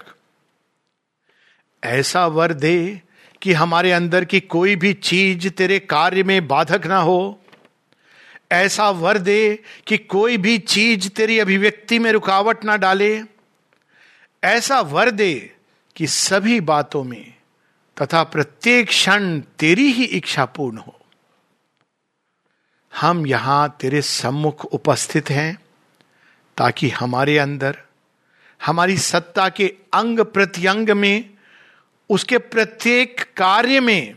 ऐसा 1.84 2.26
वर 2.26 2.52
दे 2.52 3.02
कि 3.42 3.52
हमारे 3.52 3.92
अंदर 3.92 4.24
की 4.24 4.40
कोई 4.40 4.76
भी 4.76 4.92
चीज़ 4.92 5.48
तेरे 5.48 5.78
कार्य 5.78 6.22
में 6.22 6.48
बाधक 6.48 6.86
ना 6.86 6.98
हो। 6.98 7.40
ऐसा 8.52 8.90
वर 8.90 9.18
दे 9.18 9.62
कि 9.86 9.98
कोई 9.98 10.36
भी 10.36 10.58
चीज़ 10.58 11.08
तेरी 11.08 11.38
अभिव्यक्ति 11.38 11.98
में 11.98 12.12
रुकावट 12.12 12.64
ना 12.64 12.76
डाले। 12.76 13.22
ऐसा 14.44 14.80
वर 14.80 15.10
दे 15.10 15.54
कि 15.96 16.06
सभी 16.06 16.60
बातों 16.60 17.04
में 17.04 17.34
तथा 18.02 18.22
प्रत्येक 18.22 18.88
क्षण 18.88 19.40
तेरी 19.40 19.92
ही 19.92 20.04
इच्छा 20.04 20.44
पूर्ण 20.44 20.78
हो। 20.78 21.00
हम 23.00 23.26
यहाँ 23.26 23.76
तेरे 23.80 24.02
सम्मुख 24.02 24.64
उपस्थित 24.64 25.30
हैं 25.30 25.58
ताकि 26.56 26.88
हमारे 26.88 27.38
अंदर, 27.38 27.78
हमारी 28.66 28.98
सत्ता 28.98 29.48
के 29.48 29.74
अंग 29.92 30.20
प्रत्यंग 30.20 30.90
में 30.90 31.30
उसके 32.08 32.38
प्रत्येक 32.38 33.20
कार्य 33.36 33.80
में 33.80 34.16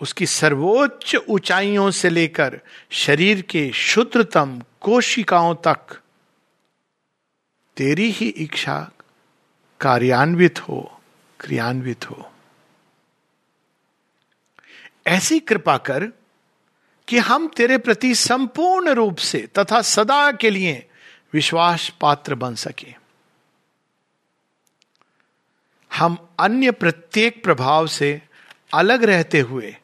उसकी 0.00 0.26
सर्वोच्च 0.26 1.16
ऊंचाइयों 1.16 1.90
से 1.90 2.10
लेकर 2.10 2.60
शरीर 2.90 3.42
के 3.42 3.72
शुद्धतम 3.72 4.62
कोशिकाओं 4.80 5.54
तक 5.54 6.00
तेरी 7.76 8.10
ही 8.10 8.28
इच्छा 8.28 8.90
कार्यान्वित 9.80 10.68
हो, 10.68 11.00
क्रियान्वित 11.40 12.10
हो। 12.10 12.32
ऐसी 15.06 15.40
कृपा 15.40 15.76
कर 15.76 16.06
कि 17.08 17.18
हम 17.18 17.48
तेरे 17.48 17.78
प्रति 17.78 18.14
संपूर्ण 18.14 18.90
रूप 18.90 19.16
से 19.16 19.48
तथा 19.58 19.82
सदा 19.82 20.32
के 20.32 20.50
लिए 20.50 20.88
विश्वास 21.32 21.92
पात्र 22.00 22.34
बन 22.34 22.54
सके। 22.54 23.07
हम 25.98 26.28
अन्य 26.38 26.70
प्रत्येक 26.70 27.44
प्रभाव 27.44 27.86
से 27.86 28.22
अलग 28.74 29.04
रहते 29.04 29.40
हुए 29.40 29.76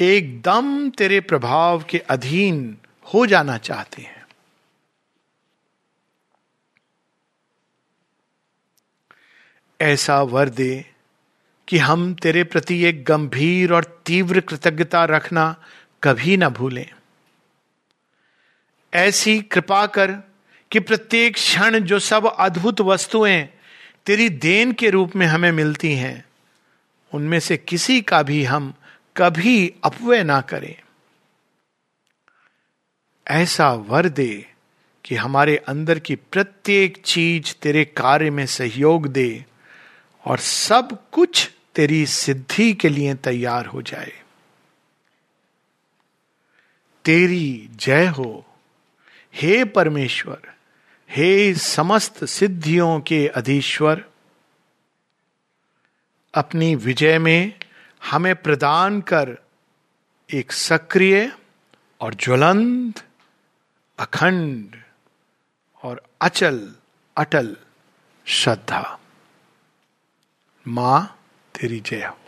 एकदम 0.00 0.90
तेरे 0.90 1.20
प्रभाव 1.20 1.84
के 1.90 1.98
अधीन 1.98 2.78
हो 3.14 3.26
जाना 3.26 3.58
चाहते 3.58 4.02
हैं। 4.02 4.26
ऐसा 9.80 10.22
वर 10.22 10.48
दे 10.48 10.84
कि 11.68 11.78
हम 11.78 12.14
तेरे 12.14 12.44
प्रति 12.44 12.84
एक 12.84 13.04
गंभीर 13.04 13.72
और 13.72 14.02
तीव्र 14.06 14.40
कृतज्ञता 14.40 15.04
रखना 15.04 15.64
कभी 16.02 16.36
ना 16.36 16.48
भूलें। 16.48 16.90
ऐसी 18.94 19.40
कृपा 19.40 19.86
कर 19.86 20.12
कि 20.70 20.80
प्रत्येक 20.80 21.34
क्षण 21.34 21.78
जो 21.78 21.98
सब 21.98 22.36
अद्भुत 22.38 22.80
वस्तुएँ 22.80 23.57
तेरी 24.08 24.28
देन 24.28 24.72
के 24.72 24.90
रूप 24.90 25.16
में 25.16 25.26
हमें 25.26 25.52
मिलती 25.52 25.92
हैं। 25.92 26.24
उनमें 27.14 27.40
से 27.40 27.56
किसी 27.56 28.00
का 28.00 28.22
भी 28.22 28.44
हम 28.44 28.74
कभी 29.16 29.74
अपव्य 29.84 30.22
ना 30.22 30.40
करें। 30.40 30.80
ऐसा 33.28 33.72
वर 33.72 34.08
दे 34.08 34.46
कि 35.04 35.14
हमारे 35.14 35.56
अंदर 35.56 35.98
की 35.98 36.16
प्रत्येक 36.16 37.02
चीज़ 37.04 37.54
तेरे 37.62 37.84
कार्य 37.84 38.30
में 38.30 38.46
सहयोग 38.46 39.06
दे 39.06 39.46
और 40.24 40.38
सब 40.38 41.10
कुछ 41.10 41.50
तेरी 41.74 42.06
सिद्धि 42.06 42.74
के 42.74 42.88
लिए 42.88 43.14
तैयार 43.14 43.66
हो 43.66 43.82
जाए। 43.82 44.22
तेरी 47.04 47.68
जय 47.72 48.06
हो। 48.06 48.46
हे 49.34 49.64
परमेश्वर 49.64 50.57
हे 51.10 51.54
समस्त 51.54 52.24
सिद्धियों 52.24 53.00
के 53.00 53.28
अधीश्वर, 53.28 54.04
अपनी 56.34 56.74
विजय 56.74 57.18
में 57.18 57.60
हमें 58.04 58.36
प्रदान 58.36 59.00
कर 59.00 59.38
एक 60.34 60.52
सक्रिय 60.52 61.32
और 62.00 62.14
ज्वलंत, 62.14 63.04
अखंड 63.98 64.76
और 65.82 66.02
अचल, 66.20 66.74
अटल 67.16 67.56
श्रद्धा। 68.26 68.98
माँ 70.68 71.20
तेरी 71.54 71.80
जय 71.80 72.04
हो। 72.04 72.27